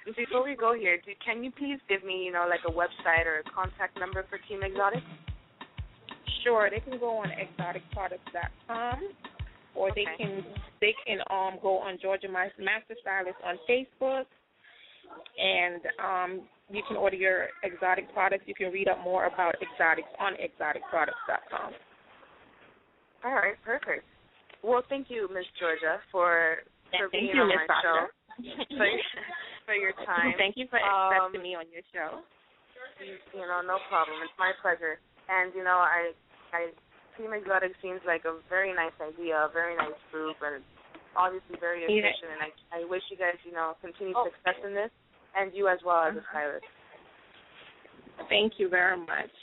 Before 0.05 0.43
we 0.43 0.55
go 0.55 0.75
here, 0.75 0.97
do, 0.97 1.11
can 1.23 1.43
you 1.43 1.51
please 1.51 1.79
give 1.87 2.03
me, 2.03 2.23
you 2.25 2.31
know, 2.31 2.45
like 2.49 2.59
a 2.67 2.71
website 2.71 3.25
or 3.25 3.39
a 3.39 3.43
contact 3.55 3.97
number 3.97 4.25
for 4.29 4.37
Team 4.49 4.59
Xotic? 4.59 5.01
Sure, 6.43 6.69
they 6.69 6.81
can 6.81 6.99
go 6.99 7.17
on 7.17 7.29
exoticproducts.com, 7.29 8.99
or 9.75 9.91
they 9.95 10.05
can 10.17 10.43
they 10.81 10.93
can 11.05 11.19
um 11.31 11.57
go 11.61 11.77
on 11.77 11.97
Georgia 12.01 12.27
Ma- 12.27 12.51
Master 12.59 12.95
Stylist 13.01 13.37
on 13.45 13.55
Facebook, 13.69 14.25
and 15.39 15.81
um 16.03 16.47
you 16.69 16.81
can 16.87 16.97
order 16.97 17.15
your 17.15 17.47
exotic 17.63 18.11
products. 18.13 18.43
You 18.45 18.55
can 18.55 18.71
read 18.71 18.89
up 18.89 19.01
more 19.03 19.25
about 19.25 19.55
exotics 19.61 20.07
on 20.19 20.33
exoticproducts.com. 20.33 21.73
All 23.23 23.33
right, 23.33 23.55
perfect. 23.63 24.03
Well, 24.63 24.83
thank 24.89 25.09
you, 25.09 25.29
Miss 25.33 25.45
Georgia, 25.59 25.99
for 26.11 26.57
for 26.91 27.09
Thank 27.09 27.11
being 27.11 27.35
you, 27.35 27.41
on 27.41 27.47
Miss 27.47 27.57
my 27.57 27.67
Sasha. 27.67 27.83
show. 27.83 28.07
For, 28.77 28.85
for 29.65 29.73
your 29.73 29.93
time. 30.05 30.33
Thank 30.37 30.55
you 30.57 30.67
for 30.67 30.79
Um, 30.79 31.13
accepting 31.13 31.43
me 31.43 31.55
on 31.55 31.65
your 31.71 31.83
show. 31.93 32.21
You 33.33 33.45
know, 33.47 33.61
no 33.65 33.79
problem. 33.89 34.19
It's 34.21 34.35
my 34.37 34.51
pleasure. 34.61 34.99
And 35.29 35.53
you 35.55 35.63
know, 35.63 35.79
I, 35.79 36.11
I, 36.53 36.69
Team 37.17 37.31
Xotic 37.31 37.73
seems 37.81 38.01
like 38.05 38.25
a 38.25 38.37
very 38.49 38.73
nice 38.73 38.95
idea, 39.01 39.37
a 39.37 39.51
very 39.51 39.75
nice 39.75 39.97
group, 40.11 40.37
and 40.43 40.63
obviously 41.15 41.55
very 41.59 41.83
efficient. 41.83 42.31
And 42.33 42.41
I, 42.41 42.83
I 42.83 42.89
wish 42.89 43.01
you 43.09 43.17
guys, 43.17 43.37
you 43.45 43.53
know, 43.53 43.75
continued 43.81 44.17
success 44.23 44.59
in 44.65 44.73
this, 44.73 44.91
and 45.35 45.53
you 45.53 45.67
as 45.67 45.79
well 45.85 46.03
as 46.09 46.17
a 46.17 46.23
stylist. 46.29 46.65
Thank 48.29 48.53
you 48.57 48.69
very 48.69 48.97
much. 48.97 49.33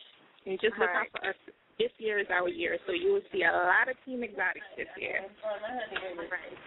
And 0.47 0.59
just 0.61 0.77
look 0.79 0.89
All 0.91 0.97
out 0.97 1.11
for 1.11 1.31
us. 1.31 1.41
This 1.81 1.97
year 1.97 2.19
is 2.21 2.27
our 2.29 2.47
year, 2.47 2.77
so 2.87 2.93
you 2.93 3.11
will 3.17 3.25
see 3.33 3.41
a 3.41 3.51
lot 3.51 3.89
of 3.89 3.97
Team 4.05 4.21
Xotics 4.21 4.69
this 4.77 4.93
year. 5.01 5.25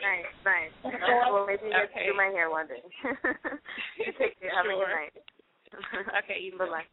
Right, 0.01 0.25
right, 0.41 0.73
right. 0.81 1.31
well, 1.31 1.45
maybe 1.45 1.69
you 1.69 1.77
Okay. 1.85 2.07
do 2.09 2.17
my 2.17 2.33
hair 2.33 2.49
one 2.49 2.65
day. 2.65 2.81
you 4.01 4.09
take 4.17 4.39
care. 4.41 4.49
Have 4.57 4.65
a 4.65 4.69
good 4.73 4.89
night. 4.89 5.13
okay, 6.23 6.41
you 6.41 6.57
bye 6.57 6.65
bye. 6.65 6.89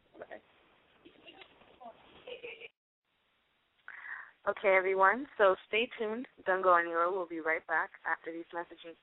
Okay, 4.51 4.77
everyone. 4.77 5.27
So 5.39 5.57
stay 5.69 5.89
tuned. 5.99 6.27
Don't 6.45 6.63
go 6.63 6.77
anywhere. 6.77 7.11
We'll 7.11 7.27
be 7.27 7.41
right 7.41 7.67
back 7.67 7.89
after 8.05 8.31
these 8.33 8.45
messages. 8.53 8.97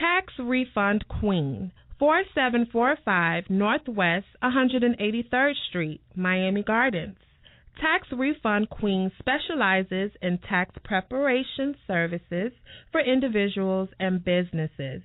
Tax 0.00 0.32
Refund 0.38 1.04
Queen, 1.20 1.70
4745 1.98 3.50
Northwest 3.50 4.26
183rd 4.42 5.52
Street, 5.68 6.00
Miami 6.14 6.62
Gardens. 6.62 7.16
Tax 7.80 8.08
Refund 8.12 8.68
Queen 8.68 9.10
specializes 9.18 10.12
in 10.20 10.38
tax 10.38 10.74
preparation 10.84 11.74
services 11.86 12.52
for 12.90 13.00
individuals 13.00 13.88
and 13.98 14.24
businesses. 14.24 15.02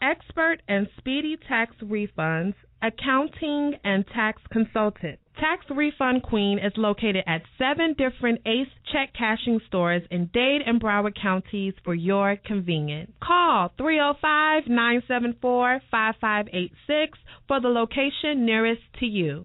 Expert 0.00 0.62
and 0.68 0.88
speedy 0.98 1.36
tax 1.48 1.74
refunds, 1.82 2.54
accounting, 2.82 3.74
and 3.82 4.06
tax 4.06 4.42
consultant. 4.52 5.18
Tax 5.38 5.66
Refund 5.68 6.22
Queen 6.22 6.58
is 6.58 6.72
located 6.78 7.22
at 7.26 7.42
seven 7.58 7.94
different 7.98 8.40
ACE 8.46 8.68
check 8.90 9.12
cashing 9.12 9.60
stores 9.66 10.02
in 10.10 10.30
Dade 10.32 10.62
and 10.64 10.80
Broward 10.80 11.14
counties 11.20 11.74
for 11.84 11.94
your 11.94 12.36
convenience. 12.46 13.12
Call 13.22 13.70
305 13.76 14.62
974 14.66 15.80
5586 15.90 17.18
for 17.46 17.60
the 17.60 17.68
location 17.68 18.46
nearest 18.46 18.80
to 19.00 19.06
you. 19.06 19.44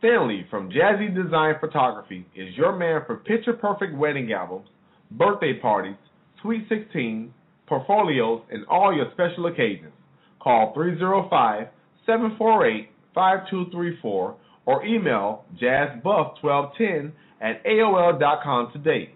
Stanley 0.00 0.46
from 0.50 0.68
JazziDesign 0.68 1.60
Photography 1.60 2.26
is 2.36 2.54
your 2.58 2.76
man 2.76 3.00
for 3.06 3.16
picture 3.16 3.54
perfect 3.54 3.96
wedding 3.96 4.32
albums, 4.32 4.68
birthday 5.10 5.54
parties, 5.54 5.96
sweet 6.42 6.66
16, 6.68 7.32
portfolios, 7.66 8.42
and 8.50 8.66
all 8.66 8.94
your 8.94 9.06
special 9.14 9.46
occasions. 9.46 9.92
Call 10.42 10.74
305 10.74 11.68
748 12.04 12.90
5234 13.14 14.36
or 14.66 14.84
email 14.86 15.44
jazzbuff1210 15.60 17.12
at 17.40 17.64
AOL.com 17.64 18.72
today. 18.72 19.10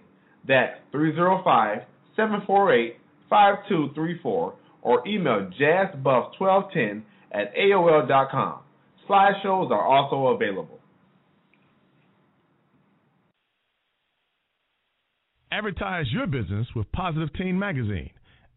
That's 0.46 0.78
305 0.92 1.78
748 2.16 2.96
5234 3.30 4.54
or 4.82 5.08
email 5.08 5.50
jazzbuff1210 5.60 7.02
at 7.32 7.54
AOL.com. 7.54 8.60
Slideshows 9.08 9.70
are 9.70 9.86
also 9.86 10.28
available. 10.34 10.78
Advertise 15.50 16.06
your 16.12 16.26
business 16.26 16.66
with 16.76 16.90
Positive 16.92 17.32
Teen 17.34 17.58
Magazine, 17.58 18.10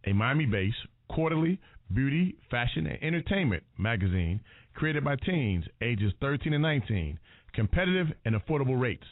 a 0.05 0.13
Miami 0.13 0.45
based 0.45 0.75
quarterly 1.09 1.59
beauty, 1.93 2.35
fashion, 2.49 2.85
and 2.85 3.01
entertainment 3.01 3.63
magazine 3.77 4.41
created 4.81 5.03
by 5.03 5.15
teens 5.15 5.63
ages 5.83 6.11
13 6.21 6.53
and 6.53 6.63
19. 6.63 7.19
Competitive 7.53 8.07
and 8.25 8.33
affordable 8.33 8.81
rates. 8.81 9.05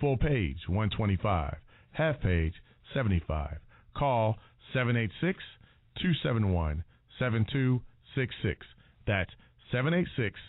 Full 0.00 0.16
page 0.16 0.56
125, 0.66 1.58
half 1.92 2.20
page 2.20 2.54
75. 2.92 3.58
Call 3.96 4.36
786 4.72 5.38
271 6.00 6.82
7266. 7.20 8.66
That's 9.06 9.30
786 9.70 10.40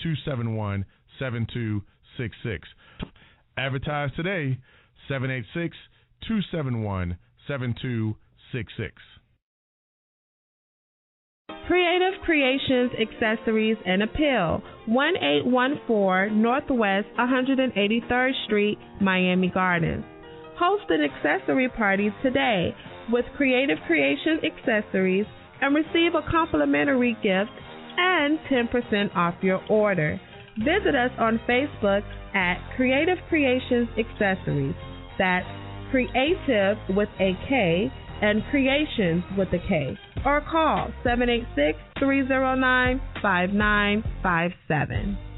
271 0.00 0.84
7266. 1.18 2.68
Advertise 3.56 4.10
today 4.14 4.56
786 5.08 5.76
271 6.28 7.18
7266. 7.48 8.94
Kreative 11.68 12.18
Kreations 12.26 12.90
Accessories 13.00 13.76
and 13.86 14.02
Appeal, 14.02 14.62
1814 14.86 16.42
Northwest 16.42 17.06
183rd 17.18 18.32
Street, 18.46 18.78
Miami 19.00 19.48
Gardens. 19.48 20.04
Host 20.58 20.84
an 20.88 21.00
accessory 21.02 21.68
party 21.68 22.10
today 22.22 22.74
with 23.10 23.24
Kreative 23.38 23.78
Kreations 23.88 24.44
Accessories 24.44 25.26
and 25.60 25.74
receive 25.74 26.14
a 26.14 26.30
complimentary 26.30 27.14
gift 27.22 27.50
and 27.96 28.38
10% 28.50 29.14
off 29.16 29.34
your 29.42 29.60
order. 29.68 30.20
Visit 30.58 30.94
us 30.94 31.10
on 31.18 31.40
Facebook 31.48 32.02
at 32.34 32.56
Kreative 32.78 33.18
Kreations 33.30 33.88
Accessories. 33.98 34.74
That's 35.18 35.46
Creative 35.90 36.76
with 36.90 37.08
a 37.18 37.32
K 37.48 37.90
and 38.22 38.42
Creations 38.50 39.24
with 39.36 39.48
a 39.48 39.58
K. 39.68 39.96
Or 40.24 40.40
call 40.42 40.92
786 41.02 41.78
309 41.98 43.00
5957. 43.22 45.29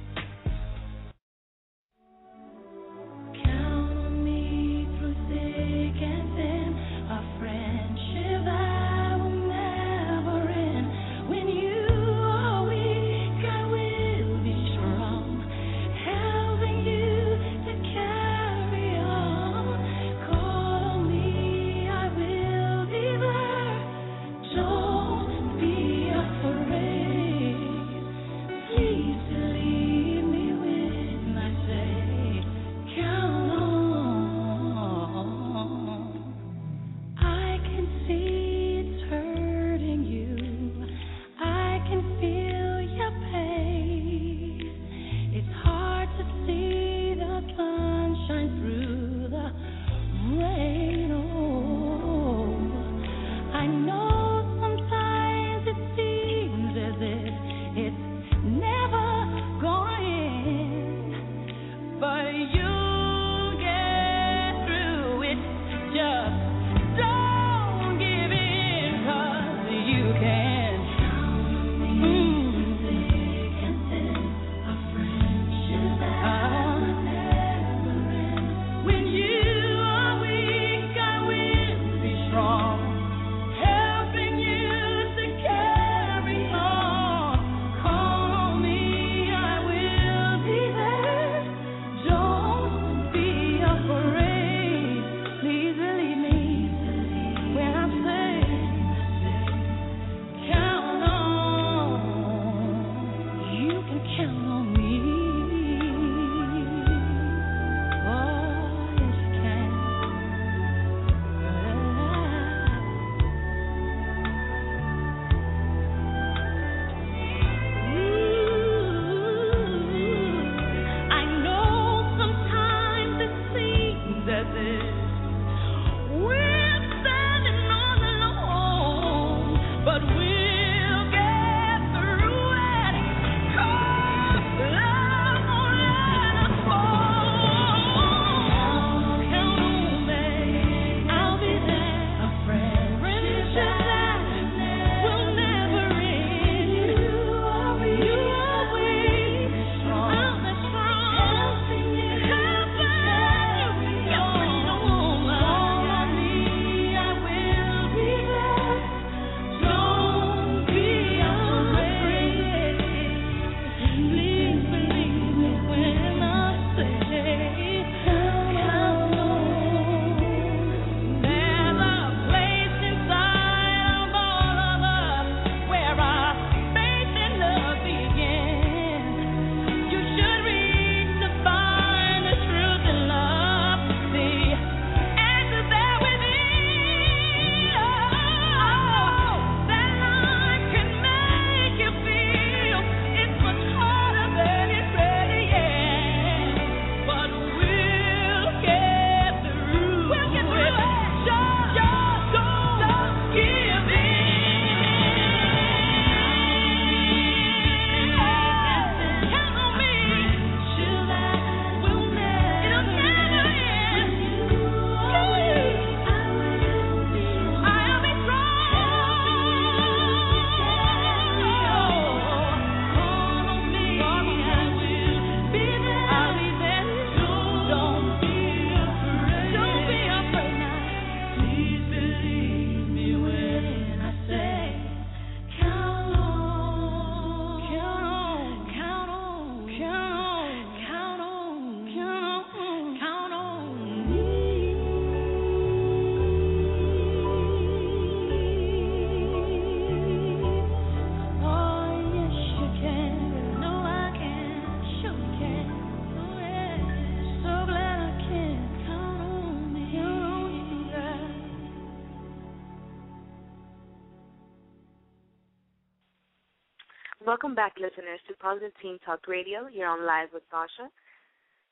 Welcome 267.32 267.54
back, 267.54 267.72
listeners, 267.80 268.20
to 268.28 268.34
Positive 268.34 268.72
Teen 268.82 268.98
Talk 269.06 269.26
Radio. 269.26 269.66
You're 269.72 269.88
on 269.88 270.04
live 270.04 270.28
with 270.34 270.42
Sasha. 270.50 270.92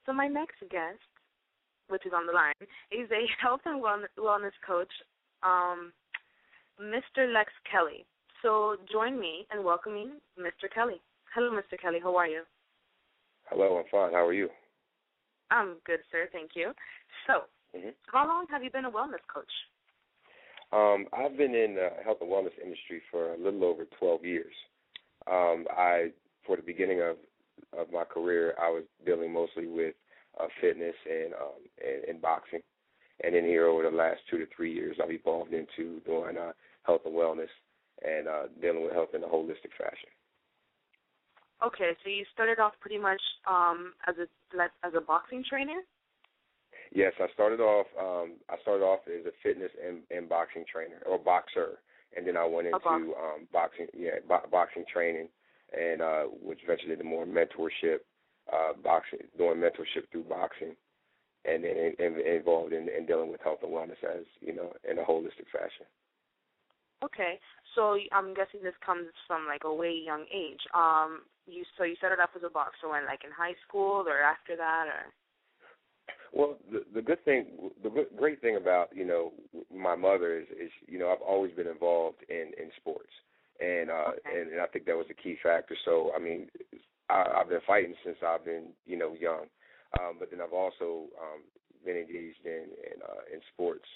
So 0.07 0.13
my 0.15 0.27
next 0.27 0.57
guest, 0.71 1.05
which 1.89 2.07
is 2.07 2.13
on 2.17 2.25
the 2.27 2.33
line, 2.33 2.57
is 2.91 3.11
a 3.13 3.29
health 3.43 3.61
and 3.67 3.83
wellness 3.83 4.57
coach, 4.67 4.89
um, 5.43 5.93
Mr. 6.81 7.31
Lex 7.31 7.53
Kelly. 7.71 8.07
So 8.41 8.77
join 8.91 9.21
me 9.21 9.47
in 9.53 9.63
welcoming 9.63 10.13
Mr. 10.41 10.65
Kelly. 10.75 11.03
Hello, 11.35 11.51
Mr. 11.51 11.79
Kelly. 11.79 11.99
How 12.03 12.17
are 12.17 12.27
you? 12.27 12.45
Hello, 13.51 13.77
I'm 13.77 13.85
fine. 13.91 14.13
How 14.15 14.25
are 14.25 14.33
you? 14.33 14.49
I'm 15.51 15.77
good, 15.85 16.01
sir. 16.11 16.27
Thank 16.33 16.53
you. 16.55 16.73
So, 17.27 17.43
mm-hmm. 17.77 17.91
how 18.11 18.27
long 18.27 18.47
have 18.51 18.65
you 18.65 18.71
been 18.71 18.87
a 18.87 18.91
wellness 18.91 19.21
coach? 19.31 19.53
Um, 20.73 21.05
I've 21.13 21.37
been 21.37 21.55
in 21.55 21.75
the 21.75 21.91
health 22.03 22.23
and 22.23 22.31
wellness 22.31 22.57
industry 22.65 23.03
for 23.11 23.35
a 23.35 23.37
little 23.37 23.63
over 23.63 23.85
12 23.99 24.25
years. 24.25 24.55
Um, 25.31 25.67
I, 25.71 26.11
for 26.47 26.57
the 26.57 26.63
beginning 26.63 27.01
of 27.01 27.17
of 27.79 27.93
my 27.93 28.05
career, 28.05 28.55
I 28.61 28.71
was 28.71 28.85
dealing 29.05 29.33
mostly 29.33 29.67
with 29.67 29.95
uh, 30.41 30.47
fitness 30.61 30.95
and, 31.09 31.35
um, 31.35 31.61
and 31.85 32.05
and 32.05 32.23
boxing, 32.23 32.61
and 33.23 33.35
then 33.35 33.45
here 33.45 33.67
over 33.67 33.83
the 33.83 33.97
last 33.97 34.21
two 34.31 34.39
to 34.39 34.47
three 34.55 34.73
years, 34.73 34.97
I've 35.03 35.11
evolved 35.11 35.53
into 35.53 36.01
doing 36.07 36.37
uh, 36.37 36.53
health 36.83 37.03
and 37.05 37.15
wellness 37.15 37.53
and 38.05 38.29
uh, 38.29 38.43
dealing 38.61 38.83
with 38.83 38.93
health 38.93 39.11
in 39.15 39.23
a 39.23 39.27
holistic 39.27 39.73
fashion. 39.77 40.09
Okay, 41.65 41.93
so 42.03 42.09
you 42.09 42.25
started 42.33 42.59
off 42.59 42.73
pretty 42.81 42.97
much 42.99 43.21
um, 43.49 43.93
as 44.09 44.15
a 44.17 44.27
as 44.87 44.95
a 44.97 45.01
boxing 45.01 45.45
trainer. 45.49 45.81
Yes, 46.93 47.13
I 47.21 47.27
started 47.35 47.61
off. 47.61 47.87
Um, 47.99 48.33
I 48.49 48.57
started 48.63 48.83
off 48.83 49.01
as 49.07 49.27
a 49.27 49.31
fitness 49.43 49.71
and, 49.87 49.99
and 50.11 50.29
boxing 50.29 50.65
trainer 50.71 51.03
or 51.07 51.19
boxer, 51.19 51.79
and 52.17 52.27
then 52.27 52.37
I 52.37 52.47
went 52.47 52.67
into 52.67 53.15
um, 53.15 53.47
boxing. 53.53 53.87
Yeah, 53.97 54.19
bo- 54.29 54.49
boxing 54.51 54.85
training, 54.93 55.29
and 55.73 56.03
uh, 56.03 56.25
which 56.25 56.61
eventually 56.65 56.93
into 56.93 57.05
more 57.05 57.27
mentorship, 57.27 58.01
uh, 58.53 58.73
boxing, 58.83 59.21
doing 59.39 59.59
mentorship 59.59 60.11
through 60.11 60.25
boxing, 60.25 60.75
and 61.45 61.65
then 61.65 61.77
in, 61.77 61.95
in, 61.99 62.37
involved 62.37 62.73
in, 62.73 62.89
in 62.89 63.07
dealing 63.07 63.31
with 63.31 63.41
health 63.43 63.61
and 63.63 63.73
wellness 63.73 64.03
as 64.05 64.25
you 64.41 64.55
know 64.55 64.73
in 64.89 64.99
a 64.99 65.03
holistic 65.03 65.49
fashion. 65.53 65.87
Okay, 67.03 67.41
so 67.75 67.97
I'm 68.13 68.35
guessing 68.35 68.61
this 68.63 68.77
comes 68.85 69.09
from 69.27 69.47
like 69.47 69.65
a 69.65 69.73
way 69.73 69.95
young 70.05 70.27
age. 70.35 70.61
Um, 70.75 71.23
you 71.47 71.65
so 71.79 71.85
you 71.85 71.97
started 71.97 72.21
off 72.21 72.31
as 72.37 72.43
a 72.45 72.51
boxer 72.51 72.89
when 72.91 73.07
like 73.07 73.25
in 73.25 73.31
high 73.33 73.57
school 73.67 74.05
or 74.07 74.21
after 74.21 74.57
that 74.57 74.87
or 74.87 75.13
well 76.33 76.57
the 76.71 76.85
the 76.95 77.03
good 77.03 77.25
thing 77.25 77.47
the 77.83 78.07
great 78.17 78.41
thing 78.41 78.57
about 78.57 78.89
you 78.95 79.05
know 79.05 79.33
my 79.75 79.95
mother 79.97 80.39
is 80.39 80.47
is 80.51 80.71
you 80.87 80.99
know 80.99 81.11
I've 81.11 81.23
always 81.23 81.53
been 81.53 81.67
involved 81.67 82.19
in 82.29 82.53
in 82.59 82.71
sports. 82.77 83.11
And 83.61 83.91
uh 83.91 84.13
okay. 84.17 84.41
and, 84.41 84.53
and 84.53 84.61
I 84.61 84.67
think 84.67 84.87
that 84.87 84.97
was 84.97 85.07
a 85.11 85.23
key 85.23 85.37
factor. 85.43 85.77
So 85.85 86.13
I 86.17 86.19
mean 86.19 86.49
I 87.09 87.41
I've 87.41 87.49
been 87.49 87.61
fighting 87.67 87.95
since 88.05 88.17
I've 88.27 88.45
been 88.45 88.69
you 88.87 88.97
know 88.97 89.15
young. 89.19 89.47
Um 89.99 90.17
but 90.19 90.31
then 90.31 90.41
I've 90.41 90.53
also 90.53 91.07
um 91.21 91.43
been 91.85 91.97
engaged 91.97 92.45
in 92.45 92.69
in 92.87 93.03
uh 93.03 93.23
in 93.33 93.41
sports 93.53 93.87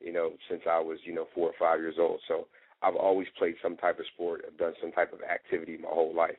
you 0.00 0.12
know 0.12 0.32
since 0.48 0.62
I 0.68 0.78
was 0.78 0.98
you 1.04 1.14
know 1.14 1.26
4 1.34 1.48
or 1.48 1.52
5 1.58 1.80
years 1.80 1.96
old. 1.98 2.20
So 2.28 2.46
I've 2.82 2.96
always 2.96 3.28
played 3.36 3.56
some 3.62 3.76
type 3.76 3.98
of 3.98 4.06
sport 4.14 4.44
I've 4.46 4.56
done 4.58 4.74
some 4.80 4.92
type 4.92 5.12
of 5.12 5.20
activity 5.22 5.76
my 5.76 5.88
whole 5.88 6.14
life. 6.14 6.38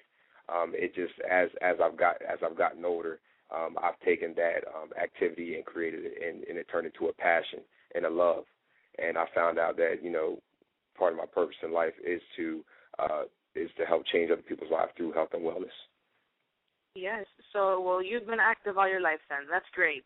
Um, 0.49 0.73
it 0.73 0.95
just 0.95 1.13
as 1.29 1.49
as 1.61 1.75
I've 1.83 1.97
got 1.97 2.15
as 2.21 2.39
I've 2.43 2.57
gotten 2.57 2.83
older, 2.83 3.19
um, 3.55 3.77
I've 3.81 3.99
taken 4.05 4.33
that 4.35 4.63
um, 4.75 4.89
activity 5.01 5.55
and 5.55 5.65
created 5.65 6.05
it, 6.05 6.13
and, 6.25 6.43
and 6.43 6.57
it 6.57 6.67
turned 6.71 6.87
into 6.87 7.07
a 7.07 7.13
passion 7.13 7.59
and 7.95 8.05
a 8.05 8.09
love. 8.09 8.43
And 8.97 9.17
I 9.17 9.25
found 9.33 9.59
out 9.59 9.77
that 9.77 10.03
you 10.03 10.11
know 10.11 10.39
part 10.97 11.13
of 11.13 11.17
my 11.17 11.25
purpose 11.25 11.55
in 11.63 11.73
life 11.73 11.93
is 12.05 12.21
to 12.37 12.63
uh, 12.99 13.23
is 13.55 13.69
to 13.77 13.85
help 13.85 14.05
change 14.05 14.31
other 14.31 14.41
people's 14.41 14.71
lives 14.71 14.91
through 14.95 15.13
health 15.13 15.29
and 15.33 15.43
wellness. 15.43 15.75
Yes. 16.95 17.25
So, 17.53 17.79
well, 17.79 18.03
you've 18.03 18.27
been 18.27 18.39
active 18.41 18.77
all 18.77 18.89
your 18.89 19.01
life 19.01 19.19
then. 19.29 19.47
That's 19.49 19.65
great. 19.73 20.03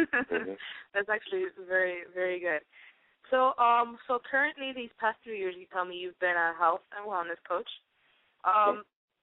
mm-hmm. 0.00 0.52
That's 0.94 1.08
actually 1.08 1.44
very, 1.68 2.02
very 2.12 2.40
good. 2.40 2.60
So, 3.30 3.56
um, 3.62 3.98
so 4.06 4.18
currently 4.30 4.72
these 4.74 4.90
past 5.00 5.18
three 5.24 5.38
years, 5.38 5.54
you 5.58 5.66
tell 5.72 5.84
me 5.84 5.96
you've 5.96 6.18
been 6.18 6.36
a 6.36 6.52
health 6.58 6.82
and 6.96 7.08
wellness 7.08 7.40
coach. 7.48 7.68
Um, 8.44 8.82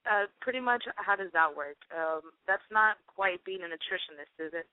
uh, 0.10 0.26
pretty 0.42 0.60
much, 0.60 0.84
how 0.96 1.16
does 1.16 1.32
that 1.34 1.56
work? 1.56 1.78
Um, 1.96 2.32
that's 2.48 2.66
not 2.72 2.98
quite 3.08 3.44
being 3.46 3.62
a 3.62 3.70
nutritionist, 3.70 4.46
is 4.46 4.54
it? 4.54 4.68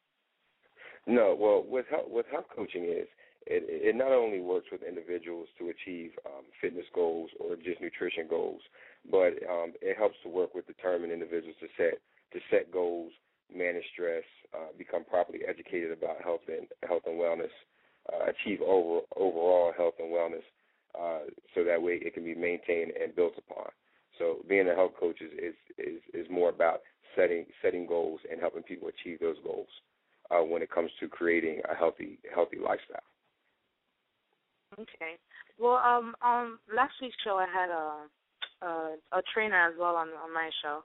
No. 1.06 1.36
Well, 1.38 1.64
what 1.66 1.86
health, 1.90 2.08
what 2.08 2.26
health 2.30 2.46
coaching 2.54 2.84
is, 2.84 3.08
it, 3.46 3.64
it 3.64 3.96
not 3.96 4.12
only 4.12 4.40
works 4.40 4.66
with 4.70 4.82
individuals 4.82 5.48
to 5.58 5.70
achieve 5.70 6.12
um, 6.26 6.44
fitness 6.60 6.84
goals 6.94 7.30
or 7.40 7.56
just 7.56 7.80
nutrition 7.80 8.26
goals, 8.28 8.60
but 9.10 9.40
um, 9.48 9.72
it 9.80 9.96
helps 9.96 10.16
to 10.22 10.28
work 10.28 10.54
with 10.54 10.66
determined 10.66 11.12
individuals 11.12 11.56
to 11.60 11.68
set 11.76 12.00
to 12.32 12.40
set 12.50 12.70
goals, 12.70 13.10
manage 13.54 13.84
stress, 13.94 14.24
uh, 14.52 14.68
become 14.76 15.02
properly 15.02 15.40
educated 15.48 15.92
about 15.92 16.20
health 16.22 16.42
and 16.48 16.66
health 16.86 17.02
and 17.06 17.18
wellness, 17.18 17.54
uh, 18.12 18.28
achieve 18.28 18.60
over, 18.60 19.00
overall 19.16 19.72
health 19.74 19.94
and 19.98 20.12
wellness, 20.12 20.44
uh, 20.98 21.24
so 21.54 21.64
that 21.64 21.80
way 21.80 21.98
it 22.02 22.12
can 22.12 22.24
be 22.24 22.34
maintained 22.34 22.92
and 23.02 23.16
built 23.16 23.32
upon. 23.38 23.70
So 24.18 24.38
being 24.48 24.68
a 24.68 24.74
health 24.74 24.92
coach 24.98 25.20
is 25.20 25.32
is 25.32 25.54
is, 25.78 26.00
is 26.12 26.26
more 26.30 26.50
about 26.50 26.80
setting 27.16 27.46
setting 27.62 27.86
goals 27.86 28.20
and 28.30 28.40
helping 28.40 28.62
people 28.62 28.88
achieve 28.88 29.20
those 29.20 29.36
goals 29.44 29.68
uh, 30.30 30.42
when 30.42 30.62
it 30.62 30.70
comes 30.70 30.90
to 31.00 31.08
creating 31.08 31.60
a 31.70 31.74
healthy 31.74 32.18
healthy 32.34 32.58
lifestyle. 32.58 33.06
Okay. 34.74 35.16
Well, 35.58 35.76
um, 35.76 36.14
on 36.22 36.58
last 36.74 36.92
week's 37.00 37.16
show, 37.24 37.36
I 37.36 37.46
had 37.46 37.70
a 37.70 38.06
a, 38.60 39.18
a 39.18 39.22
trainer 39.32 39.68
as 39.68 39.74
well 39.78 39.96
on 39.96 40.08
on 40.22 40.32
my 40.32 40.50
show, 40.62 40.82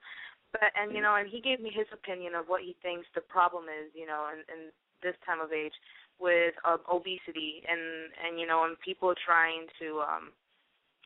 but 0.51 0.71
and 0.75 0.93
you 0.93 1.01
know, 1.01 1.15
and 1.15 1.29
he 1.29 1.41
gave 1.41 1.59
me 1.59 1.71
his 1.73 1.87
opinion 1.91 2.35
of 2.35 2.45
what 2.47 2.61
he 2.61 2.75
thinks 2.81 3.07
the 3.15 3.21
problem 3.21 3.65
is, 3.65 3.91
you 3.93 4.05
know, 4.05 4.29
in, 4.31 4.39
in 4.53 4.69
this 5.01 5.15
time 5.25 5.41
of 5.41 5.51
age 5.51 5.73
with 6.19 6.53
uh, 6.65 6.77
obesity 6.91 7.63
and 7.67 8.13
and 8.23 8.39
you 8.39 8.47
know, 8.47 8.63
and 8.63 8.79
people 8.79 9.13
trying 9.25 9.67
to 9.79 9.99
um 10.01 10.31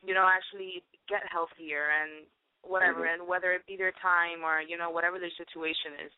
you 0.04 0.14
know, 0.14 0.26
actually 0.26 0.82
get 1.08 1.26
healthier 1.26 1.90
and 1.90 2.26
whatever, 2.62 3.06
mm-hmm. 3.06 3.22
and 3.22 3.28
whether 3.28 3.52
it 3.52 3.66
be 3.66 3.76
their 3.76 3.94
time 4.02 4.42
or 4.44 4.60
you 4.62 4.76
know 4.76 4.90
whatever 4.90 5.18
their 5.18 5.32
situation 5.34 5.98
is. 6.06 6.12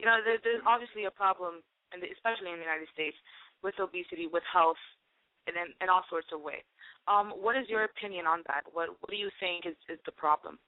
You 0.00 0.08
know, 0.08 0.20
there, 0.24 0.40
there's 0.40 0.64
obviously 0.64 1.04
a 1.04 1.12
problem, 1.12 1.60
and 1.92 2.00
especially 2.00 2.52
in 2.52 2.58
the 2.60 2.66
United 2.66 2.88
States, 2.92 3.16
with 3.60 3.76
obesity, 3.78 4.26
with 4.26 4.44
health, 4.48 4.80
and 5.46 5.54
in, 5.56 5.68
in 5.84 5.88
all 5.92 6.04
sorts 6.08 6.28
of 6.32 6.40
ways. 6.40 6.64
Um, 7.06 7.34
what 7.36 7.56
is 7.56 7.68
your 7.68 7.84
opinion 7.84 8.26
on 8.26 8.42
that? 8.48 8.64
What 8.72 8.94
What 9.00 9.10
do 9.10 9.18
you 9.18 9.30
think 9.40 9.66
is 9.66 9.76
is 9.88 10.00
the 10.04 10.14
problem? 10.14 10.58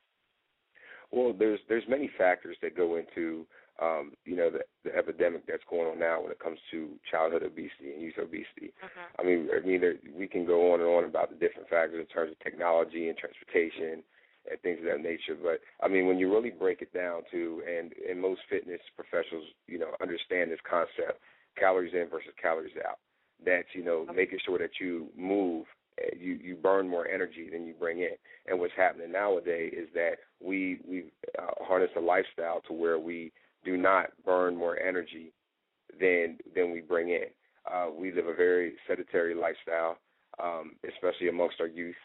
Well, 1.10 1.32
there's 1.32 1.60
there's 1.68 1.84
many 1.88 2.10
factors 2.18 2.56
that 2.62 2.76
go 2.76 2.96
into 2.96 3.46
um, 3.82 4.12
you 4.24 4.36
know, 4.36 4.50
the, 4.50 4.60
the 4.84 4.94
epidemic 4.94 5.46
that's 5.46 5.64
going 5.68 5.90
on 5.90 5.98
now 5.98 6.22
when 6.22 6.30
it 6.30 6.38
comes 6.38 6.58
to 6.70 6.90
childhood 7.10 7.42
obesity 7.42 7.92
and 7.92 8.02
youth 8.02 8.18
obesity. 8.18 8.70
Mm-hmm. 8.78 9.20
I 9.20 9.22
mean, 9.24 9.48
I 9.50 9.66
mean, 9.66 9.80
there, 9.80 9.94
we 10.16 10.28
can 10.28 10.46
go 10.46 10.72
on 10.72 10.80
and 10.80 10.88
on 10.88 11.04
about 11.04 11.30
the 11.30 11.36
different 11.36 11.68
factors 11.68 11.98
in 11.98 12.06
terms 12.06 12.30
of 12.30 12.38
technology 12.38 13.08
and 13.08 13.18
transportation 13.18 14.04
and 14.50 14.60
things 14.62 14.78
of 14.78 14.86
that 14.86 15.02
nature. 15.02 15.34
But 15.34 15.58
I 15.82 15.88
mean, 15.88 16.06
when 16.06 16.18
you 16.18 16.32
really 16.32 16.50
break 16.50 16.82
it 16.82 16.92
down 16.94 17.22
to, 17.32 17.62
and 17.66 17.92
and 18.08 18.20
most 18.20 18.42
fitness 18.48 18.80
professionals, 18.94 19.46
you 19.66 19.78
know, 19.78 19.90
understand 20.00 20.50
this 20.50 20.62
concept: 20.68 21.18
calories 21.58 21.94
in 21.94 22.08
versus 22.08 22.30
calories 22.40 22.78
out. 22.86 22.98
That's 23.44 23.68
you 23.74 23.84
know, 23.84 24.06
making 24.14 24.38
sure 24.46 24.58
that 24.58 24.78
you 24.80 25.08
move 25.16 25.66
eh, 25.98 26.14
you 26.16 26.34
you 26.34 26.54
burn 26.54 26.88
more 26.88 27.08
energy 27.08 27.48
than 27.50 27.66
you 27.66 27.74
bring 27.74 28.00
in. 28.00 28.14
And 28.46 28.60
what's 28.60 28.74
happening 28.76 29.10
nowadays 29.10 29.74
is 29.76 29.88
that 29.94 30.22
we 30.40 30.78
we 30.86 31.06
uh, 31.38 31.64
harness 31.64 31.90
a 31.96 32.00
lifestyle 32.00 32.60
to 32.68 32.72
where 32.72 33.00
we 33.00 33.32
do 33.64 33.76
not 33.76 34.06
burn 34.24 34.56
more 34.56 34.78
energy 34.78 35.32
than 36.00 36.38
than 36.54 36.70
we 36.70 36.80
bring 36.80 37.10
in. 37.10 37.26
Uh, 37.70 37.86
we 37.96 38.12
live 38.12 38.26
a 38.26 38.34
very 38.34 38.74
sedentary 38.86 39.34
lifestyle, 39.34 39.96
um, 40.42 40.72
especially 40.88 41.28
amongst 41.28 41.60
our 41.60 41.66
youth. 41.66 41.96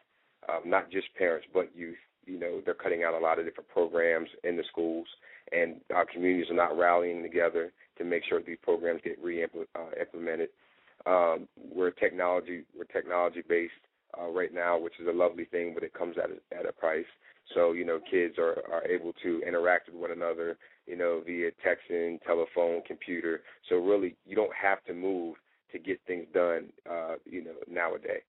Um, 0.48 0.70
not 0.70 0.90
just 0.90 1.14
parents, 1.16 1.48
but 1.54 1.70
youth. 1.76 1.98
You 2.26 2.40
know, 2.40 2.62
they're 2.64 2.74
cutting 2.74 3.04
out 3.04 3.14
a 3.14 3.24
lot 3.24 3.40
of 3.40 3.46
different 3.46 3.70
programs 3.70 4.30
in 4.44 4.56
the 4.56 4.64
schools, 4.72 5.08
and 5.52 5.82
our 5.94 6.06
communities 6.06 6.50
are 6.50 6.56
not 6.56 6.78
rallying 6.78 7.24
together 7.24 7.72
to 7.98 8.04
make 8.04 8.24
sure 8.28 8.42
these 8.42 8.58
programs 8.64 9.02
get 9.04 9.22
re-implemented. 9.22 10.50
Uh, 11.06 11.10
um, 11.10 11.48
we're 11.74 11.92
technology 11.92 12.64
we're 12.78 12.86
technology 12.86 13.42
based 13.48 13.74
uh, 14.20 14.28
right 14.28 14.54
now, 14.54 14.78
which 14.78 14.94
is 15.00 15.08
a 15.08 15.12
lovely 15.12 15.46
thing, 15.46 15.74
but 15.74 15.84
it 15.84 15.94
comes 15.94 16.16
at 16.18 16.30
a, 16.30 16.60
at 16.60 16.68
a 16.68 16.74
price. 16.74 17.06
So 17.54 17.72
you 17.72 17.86
know, 17.86 18.00
kids 18.10 18.36
are 18.38 18.64
are 18.72 18.86
able 18.86 19.14
to 19.24 19.42
interact 19.46 19.90
with 19.90 20.02
one 20.02 20.12
another, 20.12 20.58
you 20.90 20.98
know, 20.98 21.22
via 21.24 21.52
texting, 21.66 22.20
telephone, 22.24 22.82
computer. 22.88 23.42
So 23.70 23.76
really, 23.76 24.16
you 24.26 24.36
don't 24.36 24.54
have 24.60 24.84
to 24.86 24.94
move 24.94 25.36
to 25.72 25.78
get 25.78 26.00
things 26.08 26.26
done, 26.34 26.70
uh, 26.90 27.16
you 27.26 27.44
know, 27.44 27.54
nowadays. 27.70 28.24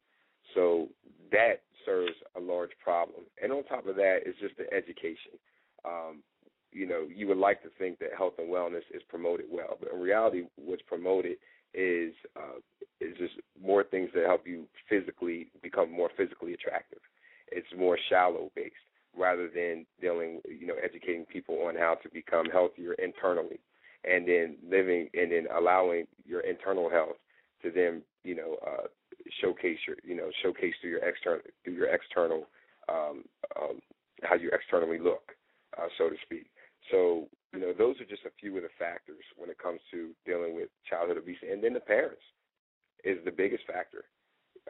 So 0.55 0.89
that 1.33 1.63
serves 1.87 2.13
a 2.37 2.41
large 2.41 2.73
problem. 2.83 3.23
And 3.43 3.51
on 3.51 3.65
top 3.65 3.87
of 3.87 3.97
that 3.97 4.19
is 4.27 4.35
just 4.41 4.57
the 4.59 4.71
education. 4.75 5.41
Um, 5.87 6.23
you 6.71 6.87
know, 6.87 7.07
you 7.13 7.27
would 7.29 7.39
like 7.39 7.63
to 7.63 7.71
think 7.79 7.99
that 8.01 8.11
health 8.17 8.35
and 8.39 8.53
wellness 8.53 8.83
is 8.95 9.03
promoted 9.09 9.47
well, 9.51 9.79
but 9.81 9.93
in 9.93 9.99
reality, 9.99 10.43
what's 10.57 10.83
promoted 10.83 11.37
is 11.73 12.13
uh, 12.37 12.59
is 13.01 13.17
just 13.17 13.35
more 13.61 13.85
things 13.85 14.11
that 14.15 14.27
help 14.27 14.47
you 14.47 14.67
physically 14.89 15.49
become 15.63 15.91
more 15.91 16.11
physically 16.17 16.53
attractive. 16.53 16.99
It's 17.51 17.67
more 17.77 17.99
shallow 18.09 18.51
based 18.55 18.75
rather 19.17 19.49
than 19.49 19.87
dealing, 20.01 20.41
you 20.49 20.67
know, 20.67 20.77
educating 20.83 21.25
people 21.27 21.67
on 21.67 21.75
how 21.77 21.97
to 22.03 22.09
become 22.11 22.47
healthier 22.47 22.95
internally, 22.95 23.61
and 24.05 24.27
then 24.27 24.57
living 24.69 25.09
and 25.15 25.33
then 25.33 25.47
allowing 25.57 26.07
your 26.25 26.41
internal 26.41 26.89
health 26.89 27.17
to 27.63 27.71
then, 27.71 28.03
you 28.25 28.35
know, 28.35 28.57
uh, 28.67 28.87
showcase 29.41 29.79
your, 29.87 29.97
you 30.05 30.17
know, 30.17 30.31
showcase 30.43 30.75
through 30.81 30.91
your 30.91 31.05
external 31.05 31.41
through 31.65 31.75
your 31.75 31.89
external 31.89 32.47
um, 32.89 33.25
um, 33.61 33.81
how 34.23 34.35
you 34.35 34.51
externally 34.53 34.99
look, 34.99 35.33
uh, 35.79 35.87
so 35.99 36.09
to 36.09 36.17
speak. 36.25 36.47
So, 36.91 37.29
you 37.53 37.61
know, 37.61 37.73
those 37.77 38.01
are 38.01 38.05
just 38.05 38.25
a 38.25 38.35
few 38.41 38.57
of 38.57 38.63
the 38.63 38.71
factors 38.79 39.25
when 39.37 39.51
it 39.51 39.59
comes 39.59 39.81
to 39.91 40.11
dealing 40.27 40.55
with 40.55 40.69
childhood 40.89 41.19
obesity, 41.19 41.51
and 41.53 41.63
then 41.63 41.75
the 41.75 41.81
parents 41.81 42.23
is 43.05 43.19
the 43.25 43.31
biggest 43.31 43.65
factor. 43.67 44.05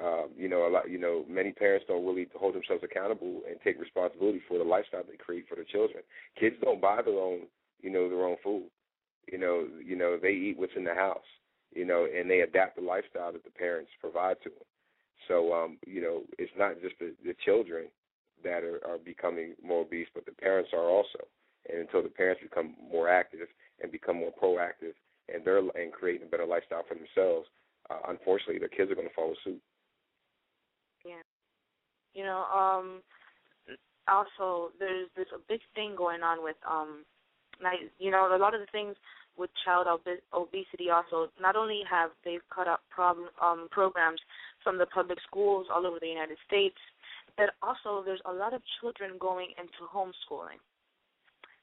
Um, 0.00 0.30
you 0.36 0.48
know, 0.48 0.66
a 0.66 0.70
lot. 0.70 0.90
You 0.90 0.98
know, 0.98 1.24
many 1.28 1.52
parents 1.52 1.86
don't 1.88 2.06
really 2.06 2.26
hold 2.34 2.54
themselves 2.54 2.84
accountable 2.84 3.42
and 3.48 3.58
take 3.62 3.80
responsibility 3.80 4.40
for 4.46 4.58
the 4.58 4.64
lifestyle 4.64 5.02
they 5.02 5.16
create 5.16 5.46
for 5.48 5.56
their 5.56 5.64
children. 5.64 6.02
Kids 6.38 6.56
don't 6.62 6.80
buy 6.80 7.02
their 7.02 7.18
own, 7.18 7.40
you 7.82 7.90
know, 7.90 8.08
their 8.08 8.24
own 8.24 8.36
food. 8.42 8.68
You 9.30 9.38
know, 9.38 9.66
you 9.84 9.96
know, 9.96 10.18
they 10.20 10.32
eat 10.32 10.58
what's 10.58 10.72
in 10.76 10.84
the 10.84 10.94
house. 10.94 11.26
You 11.74 11.84
know, 11.84 12.06
and 12.06 12.28
they 12.28 12.40
adapt 12.40 12.76
the 12.76 12.82
lifestyle 12.82 13.32
that 13.32 13.44
the 13.44 13.50
parents 13.50 13.90
provide 14.00 14.36
to 14.42 14.48
them. 14.50 14.66
So, 15.28 15.52
um, 15.52 15.78
you 15.86 16.00
know, 16.00 16.22
it's 16.38 16.52
not 16.58 16.80
just 16.82 16.96
the, 16.98 17.14
the 17.24 17.34
children 17.44 17.86
that 18.42 18.64
are, 18.64 18.80
are 18.84 18.98
becoming 18.98 19.54
more 19.62 19.82
obese, 19.82 20.08
but 20.14 20.26
the 20.26 20.32
parents 20.32 20.70
are 20.72 20.88
also. 20.88 21.20
And 21.68 21.80
until 21.80 22.02
the 22.02 22.08
parents 22.08 22.42
become 22.42 22.74
more 22.90 23.08
active 23.08 23.46
and 23.82 23.92
become 23.92 24.16
more 24.16 24.32
proactive, 24.32 24.94
and 25.32 25.44
they're 25.44 25.58
and 25.58 25.92
creating 25.92 26.26
a 26.26 26.30
better 26.30 26.46
lifestyle 26.46 26.84
for 26.88 26.94
themselves, 26.94 27.46
uh, 27.90 27.98
unfortunately, 28.08 28.58
the 28.58 28.68
kids 28.68 28.90
are 28.90 28.94
going 28.94 29.08
to 29.08 29.14
follow 29.14 29.34
suit. 29.44 29.60
You 32.14 32.24
know, 32.24 32.44
um 32.52 33.02
also 34.08 34.72
there's 34.78 35.08
there's 35.14 35.34
a 35.34 35.40
big 35.48 35.60
thing 35.74 35.94
going 35.96 36.22
on 36.22 36.42
with 36.42 36.56
um 36.68 37.04
you 37.98 38.10
know, 38.10 38.34
a 38.34 38.38
lot 38.38 38.54
of 38.54 38.60
the 38.60 38.66
things 38.72 38.96
with 39.36 39.50
child 39.64 39.86
ob- 39.86 40.00
obesity 40.32 40.90
also 40.90 41.30
not 41.40 41.56
only 41.56 41.82
have 41.88 42.10
they 42.24 42.38
cut 42.54 42.66
out 42.66 42.80
problem 42.90 43.28
um 43.40 43.68
programs 43.70 44.20
from 44.64 44.78
the 44.78 44.86
public 44.86 45.18
schools 45.26 45.66
all 45.72 45.86
over 45.86 45.98
the 46.00 46.08
United 46.08 46.38
States, 46.46 46.76
but 47.36 47.50
also 47.62 48.02
there's 48.04 48.20
a 48.24 48.32
lot 48.32 48.52
of 48.54 48.62
children 48.80 49.12
going 49.18 49.48
into 49.56 49.88
homeschooling. 49.88 50.60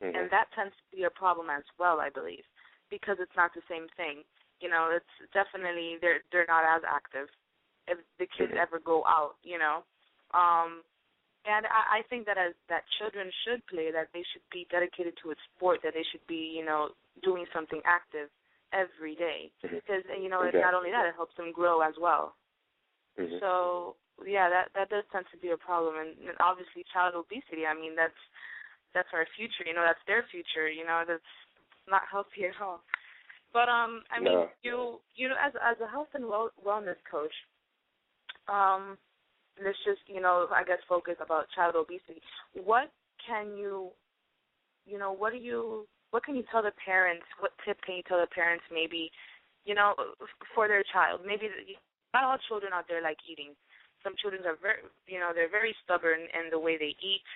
Mm-hmm. 0.01 0.15
And 0.15 0.29
that 0.29 0.45
tends 0.53 0.73
to 0.77 0.95
be 0.95 1.03
a 1.03 1.09
problem 1.09 1.49
as 1.49 1.63
well, 1.79 1.99
I 1.99 2.09
believe, 2.09 2.45
because 2.89 3.17
it's 3.19 3.35
not 3.35 3.53
the 3.53 3.65
same 3.69 3.87
thing. 3.97 4.21
You 4.61 4.69
know, 4.69 4.89
it's 4.93 5.15
definitely 5.33 5.97
they're 6.01 6.21
they're 6.31 6.49
not 6.49 6.65
as 6.65 6.81
active 6.87 7.27
if 7.87 7.97
the 8.19 8.25
kids 8.25 8.51
mm-hmm. 8.53 8.61
ever 8.61 8.79
go 8.83 9.03
out, 9.05 9.35
you 9.43 9.57
know. 9.57 9.83
Um 10.37 10.85
and 11.47 11.63
I, 11.65 12.03
I 12.03 12.09
think 12.11 12.27
that 12.27 12.37
as 12.37 12.51
that 12.67 12.83
children 12.99 13.31
should 13.47 13.63
play, 13.71 13.87
that 13.95 14.11
they 14.11 14.21
should 14.35 14.43
be 14.51 14.67
dedicated 14.67 15.15
to 15.23 15.31
a 15.31 15.37
sport, 15.47 15.79
that 15.81 15.95
they 15.95 16.03
should 16.11 16.25
be, 16.27 16.51
you 16.51 16.67
know, 16.67 16.91
doing 17.23 17.47
something 17.55 17.79
active 17.87 18.27
every 18.75 19.15
day. 19.15 19.47
Mm-hmm. 19.63 19.79
Because 19.79 20.03
you 20.19 20.27
know, 20.27 20.43
okay. 20.43 20.59
not 20.59 20.75
only 20.75 20.91
that, 20.91 21.07
it 21.07 21.15
helps 21.15 21.35
them 21.39 21.55
grow 21.55 21.79
as 21.79 21.95
well. 21.95 22.35
Mm-hmm. 23.15 23.39
So 23.39 23.95
yeah, 24.27 24.51
that 24.51 24.75
that 24.75 24.91
does 24.91 25.07
tend 25.11 25.25
to 25.31 25.39
be 25.39 25.55
a 25.55 25.57
problem, 25.57 25.95
and, 25.95 26.19
and 26.27 26.37
obviously 26.43 26.83
child 26.91 27.15
obesity. 27.15 27.63
I 27.63 27.73
mean, 27.73 27.95
that's 27.95 28.19
that's 28.93 29.09
our 29.15 29.25
future. 29.39 29.63
You 29.65 29.73
know, 29.73 29.87
that's 29.87 30.03
their 30.03 30.27
future. 30.27 30.67
You 30.67 30.83
know, 30.83 31.07
that's 31.07 31.33
not 31.87 32.03
healthy 32.11 32.49
at 32.49 32.59
all. 32.59 32.83
But 33.53 33.71
um, 33.71 34.03
I 34.11 34.19
mean, 34.19 34.35
no. 34.35 34.49
you 34.63 34.99
you 35.15 35.31
know, 35.31 35.39
as 35.39 35.53
as 35.63 35.79
a 35.79 35.87
health 35.87 36.11
and 36.13 36.27
well, 36.27 36.51
wellness 36.59 36.99
coach, 37.09 37.33
um, 38.51 38.99
let's 39.63 39.77
just 39.85 40.01
you 40.07 40.21
know, 40.21 40.47
I 40.53 40.63
guess 40.63 40.79
focus 40.87 41.15
about 41.23 41.47
child 41.55 41.75
obesity. 41.75 42.21
What 42.53 42.91
can 43.25 43.57
you, 43.57 43.89
you 44.85 44.97
know, 44.97 45.11
what 45.11 45.33
do 45.33 45.39
you, 45.39 45.85
what 46.11 46.23
can 46.23 46.35
you 46.35 46.43
tell 46.51 46.63
the 46.63 46.71
parents? 46.83 47.25
What 47.39 47.51
tip 47.65 47.77
can 47.81 47.95
you 47.95 48.03
tell 48.07 48.19
the 48.19 48.27
parents? 48.27 48.63
Maybe, 48.71 49.11
you 49.65 49.75
know, 49.75 49.93
for 50.55 50.67
their 50.67 50.83
child. 50.93 51.21
Maybe 51.25 51.49
not 52.13 52.23
all 52.23 52.37
children 52.47 52.71
out 52.73 52.85
there 52.87 53.01
like 53.01 53.17
eating. 53.29 53.51
Some 54.03 54.13
children 54.21 54.41
are 54.45 54.55
very, 54.61 54.87
you 55.07 55.19
know, 55.19 55.31
they're 55.33 55.51
very 55.51 55.75
stubborn 55.83 56.29
in 56.31 56.49
the 56.51 56.59
way 56.59 56.77
they 56.77 56.95
eat 57.03 57.27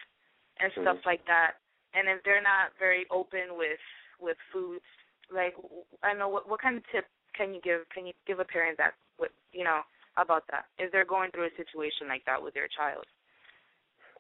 and 0.61 0.71
stuff 0.73 1.01
mm-hmm. 1.01 1.09
like 1.09 1.25
that. 1.25 1.59
And 1.93 2.07
if 2.07 2.23
they're 2.23 2.41
not 2.43 2.71
very 2.79 3.05
open 3.11 3.59
with 3.59 3.81
with 4.21 4.37
foods, 4.53 4.85
like 5.33 5.55
I 6.03 6.13
know 6.13 6.29
what 6.29 6.47
what 6.47 6.61
kind 6.61 6.77
of 6.77 6.83
tip 6.91 7.05
can 7.35 7.53
you 7.53 7.59
give? 7.59 7.83
Can 7.91 8.05
you 8.05 8.13
give 8.25 8.39
a 8.39 8.47
parent 8.47 8.77
that 8.77 8.93
with 9.19 9.31
you 9.51 9.63
know 9.63 9.81
about 10.17 10.43
that 10.51 10.65
if 10.77 10.91
they're 10.91 11.05
going 11.05 11.31
through 11.31 11.45
a 11.45 11.57
situation 11.57 12.07
like 12.07 12.23
that 12.25 12.41
with 12.41 12.53
their 12.53 12.67
child? 12.67 13.05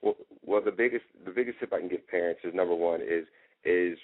Well, 0.01 0.15
well, 0.43 0.61
the 0.61 0.71
biggest 0.71 1.05
the 1.25 1.31
biggest 1.31 1.59
tip 1.59 1.73
I 1.73 1.79
can 1.79 1.89
give 1.89 2.07
parents 2.07 2.41
is 2.43 2.53
number 2.53 2.75
one 2.75 3.01
is 3.01 3.25
is 3.63 3.97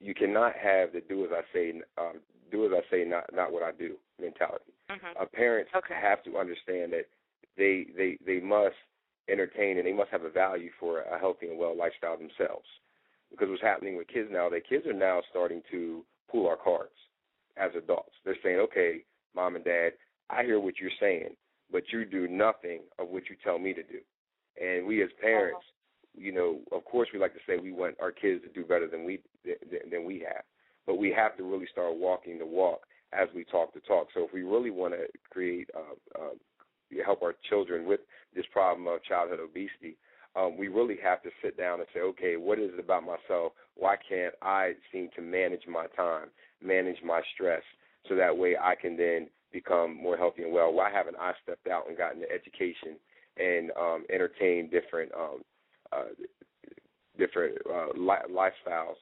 you 0.00 0.14
cannot 0.14 0.52
have 0.54 0.92
the 0.92 1.00
do 1.00 1.24
as 1.24 1.30
I 1.32 1.42
say 1.52 1.80
um, 1.98 2.20
do 2.50 2.66
as 2.66 2.72
I 2.72 2.82
say 2.90 3.04
not 3.04 3.24
not 3.32 3.52
what 3.52 3.62
I 3.62 3.72
do 3.72 3.96
mentality. 4.20 4.72
Mm-hmm. 4.90 5.22
Uh, 5.22 5.24
parents 5.32 5.70
okay. 5.74 5.94
have 6.00 6.22
to 6.24 6.36
understand 6.36 6.92
that 6.92 7.06
they 7.56 7.86
they 7.96 8.18
they 8.24 8.40
must 8.40 8.76
entertain 9.28 9.78
and 9.78 9.86
they 9.86 9.92
must 9.92 10.10
have 10.10 10.24
a 10.24 10.30
value 10.30 10.70
for 10.78 11.00
a 11.00 11.18
healthy 11.18 11.48
and 11.48 11.58
well 11.58 11.76
lifestyle 11.76 12.18
themselves. 12.18 12.66
Because 13.30 13.48
what's 13.48 13.62
happening 13.62 13.96
with 13.96 14.08
kids 14.08 14.28
now, 14.30 14.48
the 14.48 14.60
kids 14.60 14.86
are 14.86 14.92
now 14.92 15.22
starting 15.30 15.62
to 15.70 16.04
pull 16.30 16.46
our 16.46 16.56
cards 16.56 16.94
as 17.56 17.70
adults. 17.76 18.12
They're 18.24 18.36
saying, 18.42 18.58
okay, 18.58 19.04
mom 19.34 19.56
and 19.56 19.64
dad, 19.64 19.92
I 20.30 20.44
hear 20.44 20.60
what 20.60 20.74
you're 20.80 20.90
saying, 21.00 21.36
but 21.70 21.82
you 21.92 22.04
do 22.04 22.28
nothing 22.28 22.80
of 22.98 23.08
what 23.08 23.24
you 23.28 23.36
tell 23.42 23.58
me 23.58 23.72
to 23.74 23.82
do. 23.82 23.98
And 24.60 24.86
we 24.86 25.02
as 25.02 25.10
parents, 25.20 25.64
you 26.16 26.32
know, 26.32 26.58
of 26.72 26.84
course, 26.84 27.08
we 27.12 27.18
like 27.18 27.34
to 27.34 27.40
say 27.46 27.56
we 27.56 27.72
want 27.72 27.96
our 28.00 28.12
kids 28.12 28.42
to 28.44 28.48
do 28.52 28.66
better 28.66 28.86
than 28.88 29.04
we 29.04 29.20
than 29.90 30.04
we 30.04 30.20
have, 30.20 30.44
but 30.86 30.96
we 30.96 31.12
have 31.12 31.36
to 31.36 31.42
really 31.42 31.66
start 31.70 31.96
walking 31.96 32.38
the 32.38 32.46
walk 32.46 32.80
as 33.12 33.28
we 33.34 33.44
talk 33.44 33.74
the 33.74 33.80
talk. 33.80 34.08
So 34.14 34.24
if 34.24 34.32
we 34.32 34.42
really 34.42 34.70
want 34.70 34.94
to 34.94 35.06
create, 35.30 35.68
uh, 35.74 36.20
uh, 36.20 37.02
help 37.04 37.22
our 37.22 37.34
children 37.48 37.86
with 37.86 38.00
this 38.34 38.44
problem 38.52 38.86
of 38.86 39.02
childhood 39.04 39.40
obesity, 39.40 39.96
um, 40.36 40.56
we 40.56 40.68
really 40.68 40.96
have 41.02 41.22
to 41.22 41.30
sit 41.42 41.56
down 41.56 41.80
and 41.80 41.88
say, 41.94 42.00
okay, 42.00 42.36
what 42.36 42.58
is 42.58 42.70
it 42.72 42.80
about 42.80 43.04
myself? 43.04 43.52
Why 43.76 43.96
can't 44.08 44.34
I 44.42 44.72
seem 44.92 45.08
to 45.16 45.22
manage 45.22 45.66
my 45.68 45.86
time, 45.96 46.28
manage 46.62 47.02
my 47.04 47.20
stress, 47.34 47.62
so 48.08 48.14
that 48.16 48.36
way 48.36 48.56
I 48.60 48.74
can 48.74 48.96
then 48.96 49.28
become 49.54 49.96
more 49.96 50.18
healthy 50.18 50.42
and 50.42 50.52
well? 50.52 50.72
Why 50.72 50.90
haven't 50.90 51.16
I 51.18 51.32
stepped 51.42 51.66
out 51.68 51.88
and 51.88 51.96
gotten 51.96 52.20
the 52.20 52.30
education 52.30 52.98
and 53.38 53.70
um, 53.80 54.04
entertained 54.12 54.70
different 54.70 55.10
um, 55.14 55.42
uh, 55.92 56.12
different 57.16 57.56
uh, 57.70 57.88
li- 57.96 58.28
lifestyles, 58.30 58.98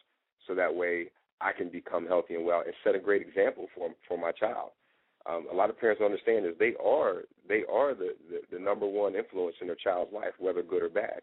so 0.47 0.55
that 0.55 0.73
way 0.73 1.07
I 1.41 1.53
can 1.53 1.71
become 1.71 2.07
healthy 2.07 2.35
and 2.35 2.45
well 2.45 2.63
and 2.65 2.75
set 2.85 2.95
a 2.95 3.01
great 3.01 3.23
example 3.23 3.67
for 3.75 3.89
for 4.07 4.17
my 4.17 4.31
child? 4.31 4.71
Um, 5.25 5.47
a 5.53 5.55
lot 5.55 5.71
of 5.71 5.79
parents 5.79 6.01
don't 6.01 6.11
understand 6.11 6.47
is 6.47 6.53
they 6.59 6.75
are 6.85 7.23
they 7.49 7.63
are 7.73 7.95
the, 7.95 8.15
the 8.31 8.41
the 8.53 8.59
number 8.59 8.87
one 8.87 9.17
influence 9.17 9.57
in 9.61 9.67
their 9.67 9.77
child's 9.77 10.13
life, 10.13 10.35
whether 10.39 10.63
good 10.63 10.83
or 10.83 10.91
bad. 10.91 11.21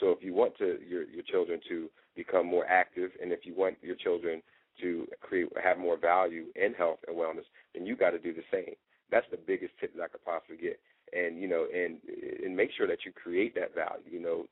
So 0.00 0.10
if 0.10 0.22
you 0.22 0.34
want 0.34 0.56
to 0.58 0.78
your 0.86 1.04
your 1.04 1.22
children 1.22 1.60
to 1.68 1.88
become 2.16 2.46
more 2.46 2.66
active, 2.66 3.10
and 3.22 3.32
if 3.32 3.40
you 3.44 3.54
want 3.54 3.76
your 3.82 3.96
children 3.96 4.42
to 4.80 5.06
create 5.20 5.48
have 5.62 5.78
more 5.78 5.96
value 5.96 6.46
in 6.56 6.74
health 6.74 6.98
and 7.06 7.16
wellness, 7.16 7.44
then 7.74 7.86
you 7.86 7.96
got 7.96 8.10
to 8.10 8.18
do 8.18 8.32
the 8.32 8.44
same. 8.52 8.74
That's 9.10 9.26
the 9.30 9.36
biggest 9.36 9.72
tip 9.80 9.94
that 9.96 10.02
I 10.02 10.08
could 10.08 10.24
possibly 10.24 10.56
get. 10.56 10.80
And 11.12 11.40
you 11.40 11.48
know, 11.48 11.66
and 11.72 11.98
and 12.44 12.56
make 12.56 12.70
sure 12.76 12.86
that 12.86 13.04
you 13.04 13.12
create 13.12 13.54
that 13.54 13.74
value. 13.74 14.08
You 14.10 14.20
know, 14.20 14.46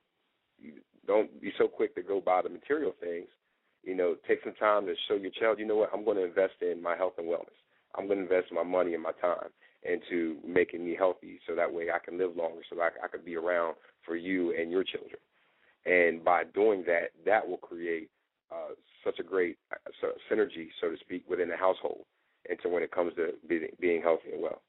you 0.59 0.75
don't 1.07 1.41
be 1.41 1.53
so 1.59 1.67
quick 1.67 1.95
to 1.95 2.03
go 2.03 2.21
buy 2.21 2.43
the 2.43 2.51
material 2.51 2.95
things. 3.01 3.29
You 3.83 3.97
know, 3.97 4.17
take 4.29 4.39
some 4.45 4.55
time 4.55 4.87
to 4.87 4.95
show 5.09 5.15
your 5.15 5.33
child. 5.33 5.59
You 5.59 5.67
know 5.67 5.77
what? 5.77 5.91
I'm 5.93 6.05
going 6.05 6.19
to 6.19 6.25
invest 6.25 6.55
in 6.61 6.81
my 6.81 6.97
health 6.97 7.15
and 7.19 7.27
wellness. 7.27 7.59
I'm 7.97 8.07
going 8.07 8.19
to 8.19 8.25
invest 8.25 8.53
my 8.53 8.63
money 8.63 8.95
and 8.95 9.03
my 9.03 9.13
time 9.21 9.51
into 9.83 10.37
making 10.47 10.85
me 10.85 10.95
healthy, 10.97 11.41
so 11.47 11.57
that 11.57 11.73
way 11.73 11.89
I 11.91 11.99
can 11.99 12.17
live 12.17 12.37
longer, 12.37 12.61
so 12.71 12.77
that 12.77 12.93
I, 13.03 13.07
I 13.07 13.09
can 13.09 13.25
be 13.25 13.37
around 13.37 13.75
for 14.07 14.15
you 14.15 14.55
and 14.57 14.71
your 14.71 14.85
children. 14.85 15.19
And 15.85 16.25
by 16.25 16.45
doing 16.45 16.85
that, 16.87 17.11
that 17.27 17.47
will 17.47 17.57
create 17.57 18.09
uh, 18.53 18.75
such 19.05 19.19
a 19.19 19.25
great 19.25 19.59
uh, 19.73 20.07
synergy, 20.31 20.69
so 20.81 20.91
to 20.91 20.97
speak, 21.01 21.29
within 21.29 21.49
the 21.49 21.57
household, 21.57 22.05
and 22.49 22.59
so 22.63 22.69
when 22.69 22.83
it 22.83 22.91
comes 22.91 23.15
to 23.17 23.35
being, 23.49 23.69
being 23.81 24.03
healthy 24.03 24.33
and 24.33 24.43
well. 24.43 24.63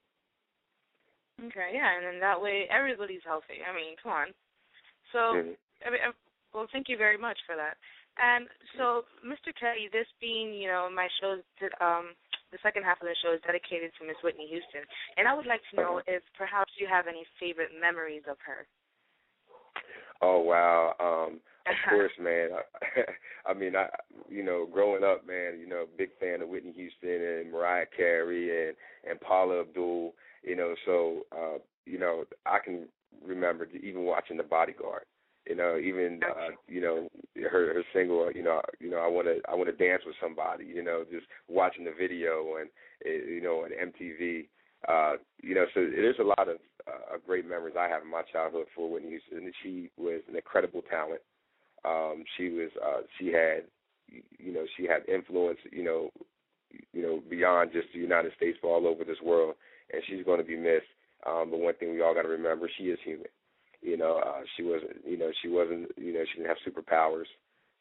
Okay, 1.42 1.74
yeah, 1.74 1.98
and 1.98 2.06
then 2.06 2.20
that 2.22 2.40
way 2.40 2.70
everybody's 2.70 3.26
healthy. 3.26 3.66
I 3.66 3.74
mean, 3.76 3.98
come 4.02 4.12
on. 4.12 4.28
So, 5.12 5.20
mm-hmm. 5.34 5.58
I 5.86 5.88
mean, 5.90 6.02
uh, 6.08 6.14
well, 6.54 6.68
thank 6.72 6.88
you 6.88 6.98
very 6.98 7.18
much 7.18 7.38
for 7.46 7.56
that. 7.58 7.76
And 8.22 8.46
so, 8.78 9.10
Mr. 9.26 9.50
Kelly, 9.58 9.90
this 9.90 10.06
being, 10.22 10.54
you 10.54 10.70
know, 10.70 10.86
my 10.94 11.10
show, 11.18 11.42
um, 11.82 12.14
the 12.54 12.62
second 12.62 12.86
half 12.86 13.02
of 13.02 13.10
the 13.10 13.18
show 13.26 13.34
is 13.34 13.42
dedicated 13.42 13.90
to 13.98 14.06
Miss 14.06 14.22
Whitney 14.22 14.46
Houston, 14.46 14.86
and 15.18 15.28
I 15.28 15.34
would 15.34 15.50
like 15.50 15.66
to 15.74 15.82
know 15.82 16.02
if 16.06 16.22
perhaps 16.38 16.72
you 16.78 16.86
have 16.86 17.10
any 17.10 17.26
favorite 17.42 17.74
memories 17.74 18.22
of 18.30 18.38
her. 18.46 18.70
Oh 20.22 20.40
wow, 20.40 20.94
um, 21.02 21.42
of 21.66 21.76
course, 21.90 22.12
man. 22.20 22.50
I, 22.54 23.50
I 23.52 23.54
mean, 23.54 23.76
I, 23.76 23.88
you 24.30 24.44
know, 24.44 24.68
growing 24.72 25.04
up, 25.04 25.28
man, 25.28 25.60
you 25.60 25.68
know, 25.68 25.86
big 25.98 26.10
fan 26.20 26.42
of 26.42 26.50
Whitney 26.50 26.74
Houston 26.74 27.22
and 27.22 27.52
Mariah 27.52 27.86
Carey 27.96 28.68
and 28.68 28.76
and 29.10 29.20
Paula 29.22 29.62
Abdul. 29.62 30.14
You 30.44 30.56
know, 30.56 30.76
so 30.86 31.22
uh, 31.32 31.58
you 31.86 32.00
know, 32.00 32.26
I 32.46 32.60
can 32.64 32.88
remember 33.26 33.68
even 33.82 34.04
watching 34.04 34.38
The 34.38 34.44
Bodyguard. 34.44 35.04
You 35.48 35.56
know, 35.58 35.78
even 35.78 36.22
uh, 36.24 36.56
you 36.68 36.82
know 36.82 37.10
her 37.36 37.74
her 37.74 37.84
single. 37.94 38.32
You 38.32 38.44
know, 38.44 38.62
you 38.80 38.90
know 38.90 38.98
I 38.98 39.08
want 39.08 39.28
to 39.28 39.42
I 39.50 39.56
want 39.56 39.68
to 39.68 39.86
dance 39.86 40.04
with 40.06 40.16
somebody. 40.22 40.66
You 40.66 40.84
know, 40.84 41.04
just 41.12 41.26
watching 41.50 41.84
the 41.84 41.92
video 41.98 42.58
and 42.60 42.70
eh, 43.06 43.34
you 43.34 43.42
know 43.42 43.66
on 43.66 43.72
MTV. 43.72 44.48
Uh, 44.88 45.18
you 45.42 45.56
know, 45.56 45.66
so 45.74 45.82
there's 45.82 46.20
a 46.20 46.24
lot 46.24 46.50
of 46.50 46.58
uh, 46.88 47.18
great 47.26 47.48
memories 47.48 47.76
I 47.80 47.88
have 47.88 48.04
in 48.04 48.12
my 48.12 48.22
childhood 48.32 48.66
for 48.76 48.90
Whitney 48.90 49.10
Houston. 49.10 49.52
She 49.62 49.90
was 49.98 50.22
an 50.30 50.36
incredible 50.36 50.82
talent. 50.90 51.22
Um, 51.86 52.24
she 52.38 52.50
was 52.50 52.70
uh, 52.84 53.02
she 53.20 53.28
had 53.28 53.64
you 54.40 54.54
know 54.54 54.66
she 54.78 54.86
had 54.86 55.08
influence. 55.08 55.60
You 55.72 55.84
know, 55.84 56.10
you 56.94 57.02
know 57.02 57.24
beyond 57.30 57.72
just 57.74 57.88
the 57.94 58.00
United 58.00 58.34
States, 58.36 58.58
but 58.62 58.70
all 58.70 58.88
over 58.88 59.04
this 59.04 59.22
world, 59.24 59.56
and 59.92 60.02
she's 60.08 60.26
going 60.26 60.40
to 60.40 60.46
be 60.46 60.58
missed. 60.58 60.92
Um, 61.26 61.52
but 61.52 61.60
one 61.60 61.74
thing 61.76 61.94
we 61.94 62.02
all 62.02 62.14
got 62.14 62.24
to 62.24 62.30
remember, 62.30 62.70
she 62.78 62.86
is 62.86 63.00
human. 63.04 63.28
You 63.82 63.98
know, 63.98 64.22
uh, 64.26 64.42
she 64.56 64.64
wasn't. 64.64 65.04
You 65.06 65.18
know, 65.18 65.32
she 65.42 65.50
wasn't. 65.50 65.92
You 65.98 66.14
know, 66.14 66.24
she 66.32 66.40
didn't 66.40 66.50
have 66.50 66.64
superpowers. 66.66 67.28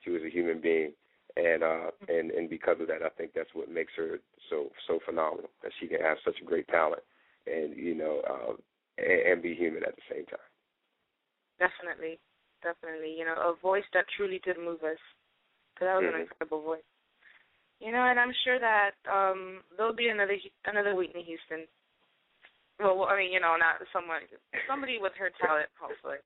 She 0.05 0.11
was 0.11 0.23
a 0.27 0.31
human 0.31 0.61
being, 0.61 0.93
and 1.37 1.63
uh, 1.63 1.91
and 2.09 2.31
and 2.31 2.51
because 2.51 2.79
of 2.81 2.89
that, 2.89 3.03
I 3.03 3.09
think 3.11 3.33
that's 3.35 3.55
what 3.55 3.71
makes 3.71 3.93
her 3.97 4.19
so 4.51 4.71
so 4.87 4.99
phenomenal. 5.05 5.51
That 5.63 5.73
she 5.79 5.87
can 5.87 6.01
have 6.01 6.19
such 6.25 6.37
a 6.43 6.45
great 6.45 6.67
talent, 6.69 7.03
and 7.47 7.77
you 7.77 7.95
know, 7.95 8.21
uh, 8.29 8.53
and, 8.99 9.21
and 9.33 9.43
be 9.43 9.55
human 9.55 9.85
at 9.85 9.95
the 9.95 10.03
same 10.11 10.27
time. 10.27 10.51
Definitely, 11.59 12.19
definitely. 12.63 13.15
You 13.19 13.27
know, 13.27 13.37
a 13.37 13.55
voice 13.61 13.87
that 13.93 14.07
truly 14.17 14.41
did 14.45 14.57
move 14.59 14.83
us. 14.83 15.01
Cause 15.79 15.87
that 15.89 15.97
was 15.97 16.05
mm-hmm. 16.05 16.17
an 16.17 16.21
incredible 16.23 16.63
voice. 16.63 16.89
You 17.81 17.91
know, 17.91 18.07
and 18.07 18.21
I'm 18.21 18.33
sure 18.45 18.59
that 18.59 18.95
um 19.11 19.61
there'll 19.77 19.95
be 19.95 20.09
another 20.09 20.37
another 20.67 20.95
Whitney 20.95 21.25
Houston 21.27 21.67
well, 22.83 23.07
I 23.09 23.17
mean, 23.17 23.33
you 23.33 23.41
know, 23.41 23.55
not 23.59 23.79
someone, 23.93 24.27
somebody 24.69 24.99
with 25.01 25.13
her 25.19 25.31
talent, 25.39 25.71
hopefully. 25.79 26.19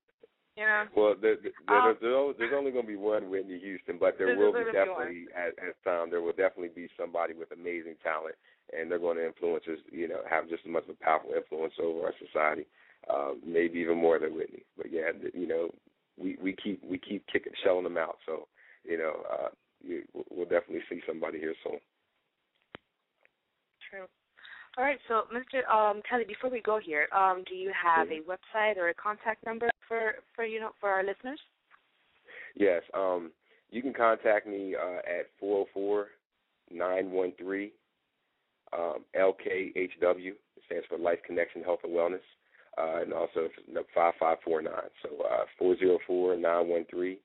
You 0.57 0.65
know. 0.65 0.85
Well, 0.97 1.15
there, 1.21 1.37
there, 1.37 1.53
um, 1.69 1.97
there's, 2.01 2.35
there's 2.39 2.57
only 2.57 2.73
going 2.73 2.89
to 2.89 2.93
be 2.93 2.97
one 2.97 3.29
Whitney 3.29 3.61
Houston, 3.61 4.01
but 4.01 4.17
there 4.17 4.37
will 4.37 4.53
be 4.53 4.65
definitely, 4.73 5.29
at, 5.37 5.53
at 5.61 5.77
time, 5.85 6.09
there 6.09 6.23
will 6.23 6.33
definitely 6.33 6.73
be 6.73 6.89
somebody 6.97 7.35
with 7.35 7.53
amazing 7.53 8.01
talent, 8.01 8.37
and 8.73 8.91
they're 8.91 9.03
going 9.03 9.19
to 9.19 9.27
influence 9.27 9.65
us. 9.69 9.79
You 9.93 10.09
know, 10.09 10.25
have 10.25 10.49
just 10.49 10.65
as 10.65 10.73
much 10.73 10.85
of 10.89 10.97
a 10.97 11.05
powerful 11.05 11.37
influence 11.37 11.75
over 11.77 12.09
our 12.09 12.17
society, 12.17 12.65
uh, 13.05 13.37
maybe 13.45 13.81
even 13.81 14.01
more 14.01 14.19
than 14.19 14.35
Whitney. 14.35 14.65
But 14.79 14.91
yeah, 14.91 15.13
you 15.35 15.47
know, 15.47 15.69
we 16.19 16.37
we 16.43 16.55
keep 16.55 16.83
we 16.85 16.99
keep 16.99 17.27
kicking, 17.33 17.53
shelling 17.63 17.85
them 17.85 17.99
out. 17.99 18.17
So, 18.27 18.49
you 18.85 18.99
know, 18.99 19.23
uh, 19.31 19.49
you, 19.83 20.03
we'll 20.31 20.47
definitely 20.47 20.83
see 20.89 21.01
somebody 21.07 21.39
here 21.39 21.55
soon. 21.63 21.79
True. 23.91 24.07
All 24.79 24.85
right, 24.85 24.99
so 25.09 25.23
Mr. 25.33 25.67
Um, 25.73 26.03
Kelly, 26.09 26.25
before 26.29 26.51
we 26.51 26.61
go 26.61 26.79
here, 26.79 27.09
um, 27.17 27.45
do 27.49 27.55
you 27.55 27.73
have 27.73 28.09
a 28.09 28.21
website 28.29 28.77
or 28.77 28.91
a 28.91 28.95
contact 28.95 29.45
number 29.47 29.71
for 29.89 30.17
for 30.35 30.45
you 30.45 30.61
know 30.61 30.71
for 30.81 30.91
our 30.91 31.03
listeners? 31.03 31.41
Yes, 32.55 32.83
um, 32.95 33.31
you 33.71 33.83
can 33.83 33.95
contact 33.95 34.47
me 34.47 34.75
uh, 34.75 34.99
at 34.99 35.27
four 35.41 35.65
zero 35.65 35.67
four 35.73 36.07
nine 36.71 37.11
one 37.11 37.33
three 37.39 37.73
um, 38.73 39.05
LKHW. 39.19 40.33
It 40.33 40.63
stands 40.67 40.87
for 40.89 40.99
Life 40.99 41.21
Kinection 41.29 41.65
Health 41.65 41.81
and 41.85 41.93
Wellness, 41.93 42.21
uh, 42.79 43.03
and 43.03 43.13
also 43.13 43.49
five 43.95 44.15
five 44.19 44.39
four 44.45 44.63
nine. 44.63 44.91
So 45.03 45.25
uh, 45.25 45.45
four 45.59 45.77
zero 45.79 45.99
four 46.07 46.37
nine 46.37 46.69
one 46.69 46.87
three 46.91 47.19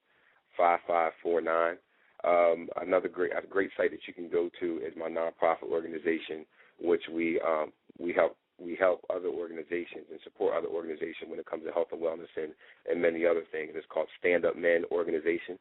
five 0.58 0.80
five 0.88 1.14
four 1.22 1.42
nine. 1.42 1.78
Um, 2.24 2.70
another 2.80 3.08
great 3.08 3.32
a 3.32 3.46
great 3.48 3.72
site 3.76 3.92
that 3.92 4.08
you 4.08 4.14
can 4.14 4.30
go 4.30 4.50
to 4.60 4.78
is 4.86 4.94
my 4.96 5.08
nonprofit 5.08 5.72
organization 5.72 6.46
which 6.82 7.04
we 7.12 7.40
um, 7.42 7.72
we 8.00 8.14
help 8.14 8.36
we 8.60 8.76
help 8.76 9.04
other 9.10 9.28
organizations 9.28 10.06
and 10.12 10.20
support 10.24 10.56
other 10.56 10.68
organizations 10.68 11.30
when 11.30 11.40
it 11.40 11.46
comes 11.46 11.64
to 11.66 11.72
health 11.72 11.88
and 11.92 12.02
wellness 12.02 12.30
and, 12.38 12.54
and 12.90 13.02
many 13.02 13.26
other 13.26 13.44
things. 13.52 13.72
It's 13.74 13.88
called 13.90 14.08
Stand 14.20 14.46
Up 14.46 14.56
Men 14.56 14.84
Organization. 14.92 15.58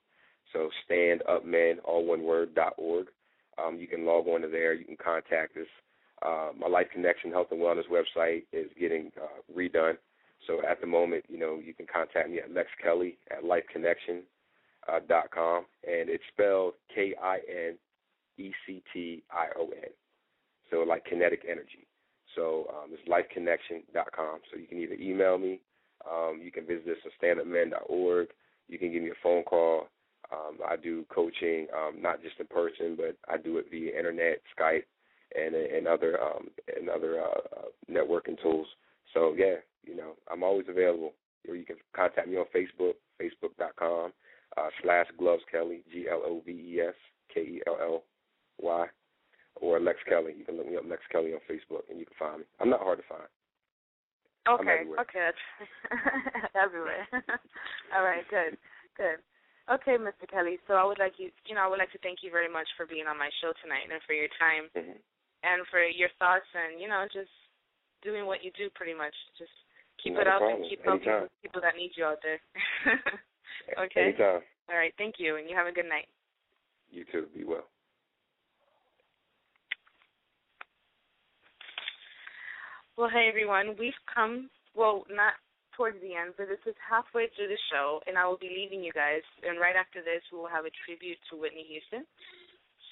So 0.53 0.69
Stand 0.85 1.23
Up 1.29 1.47
Men, 1.47 1.79
all 1.85 2.05
one 2.05 2.23
word, 2.23 2.55
dot 2.55 2.75
org. 2.77 3.07
Um, 3.57 3.77
you 3.79 3.87
can 3.87 4.05
log 4.05 4.27
on 4.27 4.43
to 4.43 4.49
there. 4.49 4.75
You 4.75 4.85
can 4.85 4.97
contact 5.03 5.57
us. 5.57 5.67
Uh, 6.23 6.51
my 6.59 6.69
Life 6.69 6.89
Kinection 6.97 7.31
Health 7.31 7.49
and 7.51 7.61
Wellness 7.61 7.85
website 7.91 8.43
is 8.53 8.71
getting 8.79 9.11
uh, 9.21 9.41
redone. 9.57 9.97
So 10.47 10.61
at 10.69 10.81
the 10.81 10.87
moment, 10.87 11.25
you 11.29 11.39
know, 11.39 11.59
you 11.63 11.75
can 11.75 11.87
contact 11.93 12.31
me 12.31 12.39
at 12.39 12.53
Lex 12.53 12.69
Kelly 12.83 13.19
at 13.31 13.45
lifekinection 13.45 14.23
uh, 14.91 15.01
dot 15.09 15.31
com, 15.31 15.65
and 15.85 16.09
it's 16.09 16.25
spelled 16.33 16.75
K 16.95 17.15
I 17.23 17.39
N 17.49 17.75
E 18.39 18.51
C 18.67 18.83
T 18.93 19.23
I 19.31 19.47
O 19.59 19.65
N. 19.65 19.91
So 20.71 20.79
like 20.79 21.05
kinetic 21.05 21.45
energy. 21.49 21.87
So 22.37 22.67
um, 22.71 22.91
it's 22.93 23.09
lifekinection.com. 23.09 24.39
So 24.51 24.59
you 24.59 24.67
can 24.67 24.79
either 24.79 24.95
email 24.95 25.37
me, 25.37 25.61
um, 26.09 26.41
you 26.43 26.51
can 26.51 26.67
visit 26.67 26.89
us 26.89 26.97
at 27.05 27.13
standupmen.org. 27.21 28.29
You 28.69 28.79
can 28.79 28.93
give 28.93 29.03
me 29.03 29.11
a 29.11 29.23
phone 29.23 29.43
call. 29.43 29.89
Um, 30.33 30.59
I 30.67 30.77
do 30.77 31.05
coaching, 31.13 31.67
um, 31.77 32.01
not 32.01 32.23
just 32.23 32.39
in 32.39 32.47
person, 32.47 32.97
but 32.97 33.17
I 33.29 33.37
do 33.37 33.59
it 33.59 33.67
via 33.71 33.97
internet, 33.99 34.41
Skype, 34.57 34.85
and 35.35 35.55
and 35.55 35.87
other 35.87 36.21
um, 36.23 36.49
and 36.77 36.89
other 36.89 37.21
uh, 37.21 37.59
uh, 37.59 37.69
networking 37.91 38.41
tools. 38.43 38.67
So 39.15 39.35
yeah, 39.37 39.57
you 39.85 39.97
know, 39.97 40.13
I'm 40.31 40.43
always 40.43 40.67
available. 40.69 41.13
Or 41.49 41.57
you 41.57 41.65
can 41.65 41.77
contact 41.97 42.29
me 42.29 42.37
on 42.37 42.45
Facebook, 42.55 42.95
facebook.com 43.21 44.13
uh, 44.59 44.69
slash 44.83 45.07
Gloves 45.19 45.43
Kelly, 45.51 45.83
G 45.91 46.07
L 46.11 46.23
O 46.25 46.43
V 46.45 46.53
E 46.53 46.81
S 46.87 46.95
K 47.33 47.41
E 47.41 47.63
L 47.67 47.79
L 47.81 48.03
Y 48.61 48.87
or 49.57 49.81
Lex 49.81 49.99
Kelly. 50.09 50.35
You 50.37 50.45
can 50.45 50.57
look 50.57 50.69
me 50.69 50.77
up, 50.77 50.85
Lex 50.89 51.03
Kelly, 51.11 51.33
on 51.33 51.41
Facebook, 51.51 51.89
and 51.91 51.99
you 51.99 52.07
can 52.07 52.17
find 52.19 52.39
me. 52.41 52.45
I'm 52.61 52.71
not 52.71 52.81
hard 52.81 52.99
to 52.99 53.05
find. 53.09 53.29
Okay. 54.49 54.89
Okay. 55.01 55.31
everywhere. 56.57 57.07
All 57.95 58.03
right. 58.05 58.25
Good. 58.31 58.57
Good. 58.97 59.21
Okay, 59.71 59.97
Mr. 60.01 60.27
Kelly. 60.27 60.59
So 60.67 60.75
I 60.75 60.85
would 60.85 60.99
like 60.99 61.15
you, 61.19 61.31
you 61.47 61.55
know, 61.55 61.63
I 61.63 61.69
would 61.69 61.79
like 61.79 61.93
to 61.93 62.03
thank 62.03 62.21
you 62.23 62.31
very 62.31 62.51
much 62.51 62.67
for 62.77 62.87
being 62.87 63.07
on 63.07 63.19
my 63.19 63.31
show 63.41 63.53
tonight 63.63 63.87
and 63.87 64.03
for 64.03 64.15
your 64.15 64.29
time 64.41 64.67
mm-hmm. 64.75 64.99
And 65.43 65.67
for 65.71 65.83
your 65.83 66.11
thoughts 66.19 66.49
and 66.55 66.81
you 66.81 66.89
know 66.89 67.07
just 67.13 67.31
doing 68.03 68.27
what 68.27 68.45
you 68.45 68.51
do 68.57 68.69
pretty 68.75 68.95
much. 68.95 69.15
Just 69.39 69.53
keep 70.03 70.15
Not 70.15 70.23
it 70.23 70.29
up 70.29 70.41
problem. 70.41 70.63
and 70.63 70.71
keep 70.71 70.81
Anytime. 70.87 71.29
helping 71.29 71.41
people 71.43 71.61
that 71.61 71.77
need 71.77 71.93
you 71.97 72.05
out 72.05 72.19
there. 72.25 72.41
okay. 73.85 74.17
Anytime. 74.17 74.41
All 74.69 74.77
right. 74.79 74.95
Thank 74.97 75.17
you, 75.19 75.37
and 75.37 75.49
you 75.49 75.57
have 75.57 75.67
a 75.67 75.73
good 75.73 75.89
night. 75.89 76.09
You 76.91 77.05
too. 77.13 77.27
Be 77.35 77.45
well. 77.45 77.67
Well, 82.97 83.09
hey 83.09 83.29
everyone, 83.33 83.77
we've 83.79 83.97
come 84.13 84.51
well 84.77 85.05
not 85.09 85.33
towards 85.73 85.97
the 86.05 86.13
end, 86.13 86.37
but 86.37 86.53
this 86.53 86.61
is 86.69 86.77
halfway 86.85 87.33
through 87.33 87.49
the 87.49 87.57
show, 87.73 88.05
and 88.05 88.21
I 88.21 88.29
will 88.29 88.37
be 88.37 88.53
leaving 88.53 88.85
you 88.85 88.93
guys. 88.93 89.25
And 89.41 89.57
right 89.57 89.73
after 89.73 90.05
this, 90.05 90.21
we 90.29 90.37
will 90.37 90.53
have 90.53 90.69
a 90.69 90.75
tribute 90.85 91.17
to 91.33 91.41
Whitney 91.41 91.65
Houston. 91.65 92.05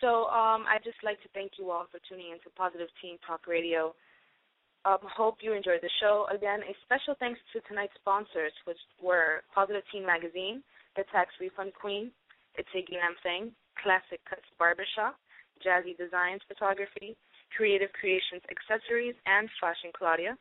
So 0.00 0.30
um, 0.30 0.62
I'd 0.70 0.84
just 0.84 1.02
like 1.02 1.18
to 1.22 1.30
thank 1.34 1.58
you 1.58 1.70
all 1.70 1.86
for 1.90 1.98
tuning 2.06 2.30
into 2.30 2.50
Positive 2.54 2.88
Teen 3.02 3.18
Talk 3.26 3.46
Radio. 3.46 3.94
Um, 4.86 5.02
hope 5.02 5.42
you 5.42 5.52
enjoyed 5.52 5.82
the 5.82 5.90
show. 5.98 6.26
Again, 6.30 6.62
a 6.62 6.74
special 6.86 7.18
thanks 7.18 7.40
to 7.52 7.60
tonight's 7.66 7.98
sponsors, 7.98 8.54
which 8.64 8.78
were 9.02 9.42
Positive 9.50 9.82
Teen 9.90 10.06
Magazine, 10.06 10.62
The 10.94 11.02
Tax 11.10 11.34
Refund 11.42 11.74
Queen, 11.74 12.14
It's 12.54 12.70
a 12.78 12.86
Glam 12.86 13.18
Thing, 13.26 13.50
Classic 13.82 14.22
Cuts 14.30 14.46
Barbershop, 14.58 15.18
JazziDesigns 15.66 16.46
Photography, 16.46 17.18
Kreative 17.50 17.90
Kreations 17.98 18.46
Accessories, 18.46 19.18
and 19.26 19.50
Fashion 19.58 19.90
Claudia. 19.90 20.38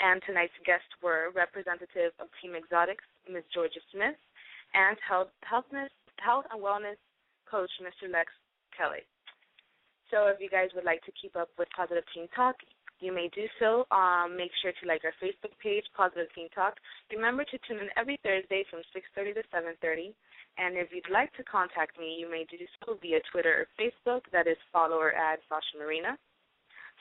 And 0.00 0.20
tonight's 0.28 0.56
guests 0.64 0.92
were 1.02 1.32
representative 1.32 2.12
of 2.20 2.28
Team 2.40 2.52
Xotics, 2.68 3.04
Ms. 3.28 3.44
Georgia 3.52 3.80
Smith, 3.92 4.16
and 4.76 4.96
health, 5.00 5.32
healthness, 5.44 5.92
health 6.20 6.44
and 6.52 6.60
wellness 6.60 7.00
coach, 7.50 7.70
Mr. 7.82 8.06
Lex 8.06 8.30
Kelly. 8.80 9.04
So 10.08 10.32
if 10.32 10.40
you 10.40 10.48
guys 10.48 10.72
would 10.74 10.88
like 10.88 11.04
to 11.04 11.12
keep 11.20 11.36
up 11.36 11.52
with 11.60 11.68
Positive 11.76 12.02
Teen 12.16 12.26
Talk, 12.34 12.56
you 12.98 13.12
may 13.12 13.28
do 13.36 13.44
so. 13.60 13.84
Um, 13.92 14.36
make 14.36 14.50
sure 14.60 14.72
to 14.72 14.84
like 14.88 15.04
our 15.04 15.16
Facebook 15.20 15.52
page, 15.60 15.84
Positive 15.96 16.28
Teen 16.34 16.48
Talk. 16.56 16.80
Remember 17.12 17.44
to 17.44 17.58
tune 17.68 17.78
in 17.78 17.92
every 17.96 18.18
Thursday 18.24 18.64
from 18.72 18.80
6.30 18.96 19.36
to 19.36 19.44
7.30. 19.52 20.12
And 20.58 20.76
if 20.76 20.88
you'd 20.92 21.12
like 21.12 21.32
to 21.36 21.44
contact 21.44 21.98
me, 22.00 22.16
you 22.18 22.28
may 22.28 22.44
do 22.50 22.58
so 22.80 22.98
via 23.00 23.20
Twitter 23.32 23.64
or 23.64 23.66
Facebook. 23.76 24.22
That 24.32 24.48
is 24.48 24.58
follow 24.72 24.96
or 24.96 25.12
add 25.12 25.38
Sasha 25.48 25.78
Marina. 25.78 26.18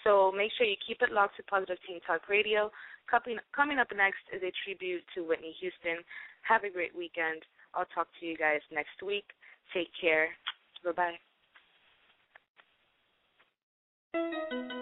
So 0.04 0.32
make 0.32 0.52
sure 0.56 0.68
you 0.68 0.80
keep 0.80 1.02
it 1.02 1.12
locked 1.12 1.36
to 1.38 1.44
Positive 1.44 1.78
Teen 1.88 2.00
Talk 2.08 2.30
Radio. 2.30 2.72
Coming, 3.10 3.40
coming 3.52 3.80
up 3.80 3.92
next 3.96 4.24
is 4.32 4.44
a 4.44 4.54
tribute 4.64 5.04
to 5.16 5.28
Whitney 5.28 5.56
Houston. 5.60 6.06
Have 6.44 6.64
a 6.64 6.72
great 6.72 6.96
weekend. 6.96 7.44
I'll 7.74 7.90
talk 7.92 8.08
to 8.20 8.26
you 8.26 8.38
guys 8.38 8.62
next 8.72 9.04
week. 9.04 9.26
Take 9.74 9.90
care. 10.00 10.30
Bye 10.86 10.92
bye. 10.96 11.29
Run. 14.14 14.79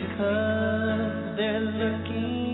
Because 0.00 1.36
they're 1.36 1.60
looking 1.60 2.53